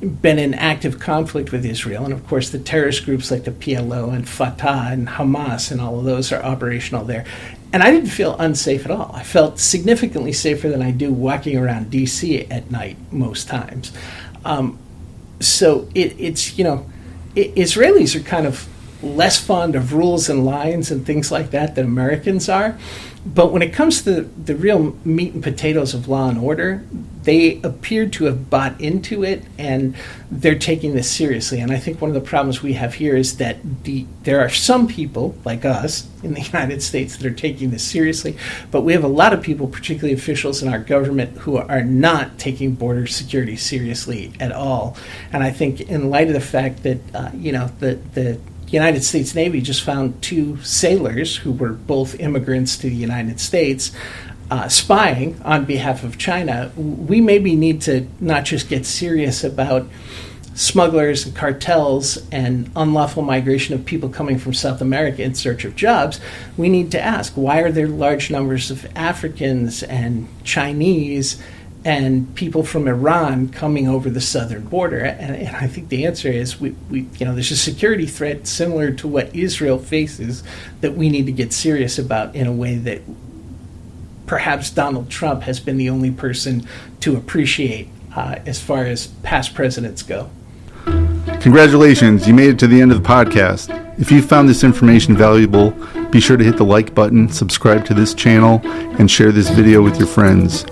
been 0.00 0.38
in 0.38 0.52
active 0.52 1.00
conflict 1.00 1.50
with 1.50 1.64
Israel. 1.64 2.04
And 2.04 2.12
of 2.12 2.26
course, 2.26 2.50
the 2.50 2.58
terrorist 2.58 3.06
groups 3.06 3.30
like 3.30 3.44
the 3.44 3.52
PLO 3.52 4.14
and 4.14 4.28
Fatah 4.28 4.90
and 4.92 5.08
Hamas 5.08 5.72
and 5.72 5.80
all 5.80 5.98
of 5.98 6.04
those 6.04 6.30
are 6.30 6.42
operational 6.42 7.06
there. 7.06 7.24
And 7.74 7.82
I 7.82 7.90
didn't 7.90 8.10
feel 8.10 8.36
unsafe 8.38 8.84
at 8.84 8.92
all. 8.92 9.10
I 9.12 9.24
felt 9.24 9.58
significantly 9.58 10.32
safer 10.32 10.68
than 10.68 10.80
I 10.80 10.92
do 10.92 11.12
walking 11.12 11.58
around 11.58 11.90
DC 11.90 12.46
at 12.48 12.70
night 12.70 12.96
most 13.10 13.48
times. 13.48 13.90
Um, 14.44 14.78
so 15.40 15.88
it, 15.92 16.14
it's, 16.16 16.56
you 16.56 16.62
know, 16.62 16.88
it, 17.34 17.52
Israelis 17.56 18.14
are 18.14 18.20
kind 18.20 18.46
of 18.46 18.68
less 19.02 19.38
fond 19.38 19.76
of 19.76 19.92
rules 19.92 20.28
and 20.28 20.44
lines 20.44 20.90
and 20.90 21.04
things 21.04 21.30
like 21.30 21.50
that 21.50 21.74
than 21.74 21.84
Americans 21.84 22.48
are. 22.48 22.78
But 23.26 23.52
when 23.52 23.62
it 23.62 23.72
comes 23.72 24.02
to 24.02 24.22
the 24.22 24.54
real 24.54 24.96
meat 25.04 25.32
and 25.32 25.42
potatoes 25.42 25.94
of 25.94 26.08
law 26.08 26.28
and 26.28 26.38
order, 26.38 26.84
they 27.22 27.58
appear 27.62 28.06
to 28.06 28.24
have 28.26 28.50
bought 28.50 28.78
into 28.78 29.24
it 29.24 29.42
and 29.56 29.94
they're 30.30 30.58
taking 30.58 30.94
this 30.94 31.10
seriously. 31.10 31.60
And 31.60 31.72
I 31.72 31.78
think 31.78 32.02
one 32.02 32.10
of 32.10 32.14
the 32.14 32.20
problems 32.20 32.62
we 32.62 32.74
have 32.74 32.94
here 32.94 33.16
is 33.16 33.38
that 33.38 33.84
the 33.84 34.04
there 34.24 34.40
are 34.40 34.50
some 34.50 34.86
people 34.86 35.34
like 35.42 35.64
us 35.64 36.06
in 36.22 36.34
the 36.34 36.40
United 36.52 36.82
States 36.82 37.16
that 37.16 37.26
are 37.26 37.34
taking 37.34 37.70
this 37.70 37.82
seriously, 37.82 38.36
but 38.70 38.82
we 38.82 38.92
have 38.92 39.04
a 39.04 39.08
lot 39.08 39.32
of 39.32 39.42
people, 39.42 39.68
particularly 39.68 40.12
officials 40.12 40.62
in 40.62 40.68
our 40.68 40.78
government, 40.78 41.38
who 41.38 41.56
are 41.56 41.82
not 41.82 42.38
taking 42.38 42.74
border 42.74 43.06
security 43.06 43.56
seriously 43.56 44.32
at 44.38 44.52
all. 44.52 44.98
And 45.32 45.42
I 45.42 45.50
think 45.50 45.80
in 45.80 46.10
light 46.10 46.28
of 46.28 46.34
the 46.34 46.40
fact 46.40 46.82
that 46.82 46.98
uh, 47.14 47.30
you 47.34 47.52
know 47.52 47.70
the 47.80 48.38
the 48.66 48.72
United 48.72 49.04
States 49.04 49.34
Navy 49.34 49.60
just 49.60 49.82
found 49.82 50.20
two 50.22 50.56
sailors 50.62 51.36
who 51.36 51.52
were 51.52 51.72
both 51.72 52.18
immigrants 52.20 52.76
to 52.78 52.88
the 52.88 52.96
United 52.96 53.40
States 53.40 53.92
uh, 54.50 54.68
spying 54.68 55.40
on 55.42 55.64
behalf 55.64 56.04
of 56.04 56.18
China. 56.18 56.70
We 56.76 57.20
maybe 57.20 57.56
need 57.56 57.82
to 57.82 58.06
not 58.20 58.44
just 58.44 58.68
get 58.68 58.86
serious 58.86 59.44
about 59.44 59.88
smugglers 60.54 61.26
and 61.26 61.34
cartels 61.34 62.22
and 62.30 62.70
unlawful 62.76 63.22
migration 63.22 63.74
of 63.74 63.84
people 63.84 64.08
coming 64.08 64.38
from 64.38 64.54
South 64.54 64.80
America 64.80 65.22
in 65.22 65.34
search 65.34 65.64
of 65.64 65.74
jobs, 65.74 66.20
we 66.56 66.68
need 66.68 66.92
to 66.92 67.00
ask 67.00 67.32
why 67.34 67.58
are 67.60 67.72
there 67.72 67.88
large 67.88 68.30
numbers 68.30 68.70
of 68.70 68.86
Africans 68.96 69.82
and 69.82 70.28
Chinese 70.44 71.42
and 71.84 72.34
people 72.34 72.64
from 72.64 72.88
Iran 72.88 73.48
coming 73.50 73.88
over 73.88 74.08
the 74.08 74.20
southern 74.20 74.64
border? 74.64 75.00
And, 75.00 75.36
and 75.36 75.56
I 75.56 75.66
think 75.66 75.88
the 75.88 76.06
answer 76.06 76.28
is 76.28 76.60
we, 76.60 76.70
we, 76.90 77.08
you 77.18 77.26
know, 77.26 77.34
there's 77.34 77.50
a 77.50 77.56
security 77.56 78.06
threat 78.06 78.46
similar 78.46 78.90
to 78.92 79.08
what 79.08 79.34
Israel 79.34 79.78
faces 79.78 80.42
that 80.80 80.94
we 80.94 81.08
need 81.08 81.26
to 81.26 81.32
get 81.32 81.52
serious 81.52 81.98
about 81.98 82.34
in 82.34 82.46
a 82.46 82.52
way 82.52 82.76
that 82.76 83.02
perhaps 84.26 84.70
Donald 84.70 85.10
Trump 85.10 85.42
has 85.42 85.60
been 85.60 85.76
the 85.76 85.90
only 85.90 86.10
person 86.10 86.66
to 87.00 87.16
appreciate 87.16 87.88
uh, 88.16 88.36
as 88.46 88.60
far 88.60 88.84
as 88.84 89.08
past 89.22 89.54
presidents 89.54 90.02
go. 90.02 90.30
Congratulations, 91.40 92.26
you 92.26 92.32
made 92.32 92.48
it 92.48 92.58
to 92.58 92.66
the 92.66 92.80
end 92.80 92.90
of 92.90 93.02
the 93.02 93.08
podcast. 93.08 93.80
If 93.98 94.10
you 94.10 94.22
found 94.22 94.48
this 94.48 94.64
information 94.64 95.16
valuable, 95.16 95.72
be 96.10 96.20
sure 96.20 96.36
to 96.36 96.44
hit 96.44 96.56
the 96.56 96.64
like 96.64 96.94
button, 96.94 97.28
subscribe 97.28 97.84
to 97.86 97.94
this 97.94 98.14
channel, 98.14 98.60
and 98.98 99.10
share 99.10 99.30
this 99.30 99.50
video 99.50 99.82
with 99.82 99.98
your 99.98 100.08
friends. 100.08 100.64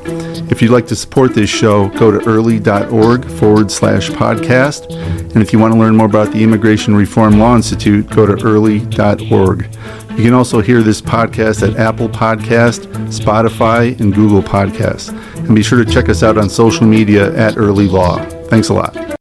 If 0.52 0.60
you'd 0.60 0.70
like 0.70 0.86
to 0.88 0.96
support 0.96 1.32
this 1.34 1.48
show, 1.48 1.88
go 1.88 2.10
to 2.10 2.18
irli.org 2.18 3.24
forward 3.24 3.70
slash 3.70 4.10
podcast. 4.10 4.94
And 5.32 5.38
if 5.38 5.50
you 5.50 5.58
want 5.58 5.72
to 5.72 5.80
learn 5.80 5.96
more 5.96 6.04
about 6.04 6.30
the 6.30 6.44
Immigration 6.44 6.94
Reform 6.94 7.38
Law 7.38 7.56
Institute, 7.56 8.10
go 8.10 8.26
to 8.26 8.34
irli.org. 8.34 9.62
You 10.10 10.24
can 10.24 10.34
also 10.34 10.60
hear 10.60 10.82
this 10.82 11.00
podcast 11.00 11.66
at 11.66 11.78
Apple 11.78 12.10
Podcast, 12.10 12.84
Spotify, 13.06 13.98
and 13.98 14.14
Google 14.14 14.42
Podcasts. 14.42 15.08
And 15.38 15.54
be 15.56 15.62
sure 15.62 15.82
to 15.82 15.90
check 15.90 16.10
us 16.10 16.22
out 16.22 16.36
on 16.36 16.50
social 16.50 16.86
media 16.86 17.34
at 17.34 17.54
IRLI 17.54 17.90
Law. 17.90 18.22
Thanks 18.50 18.68
a 18.68 18.74
lot. 18.74 19.11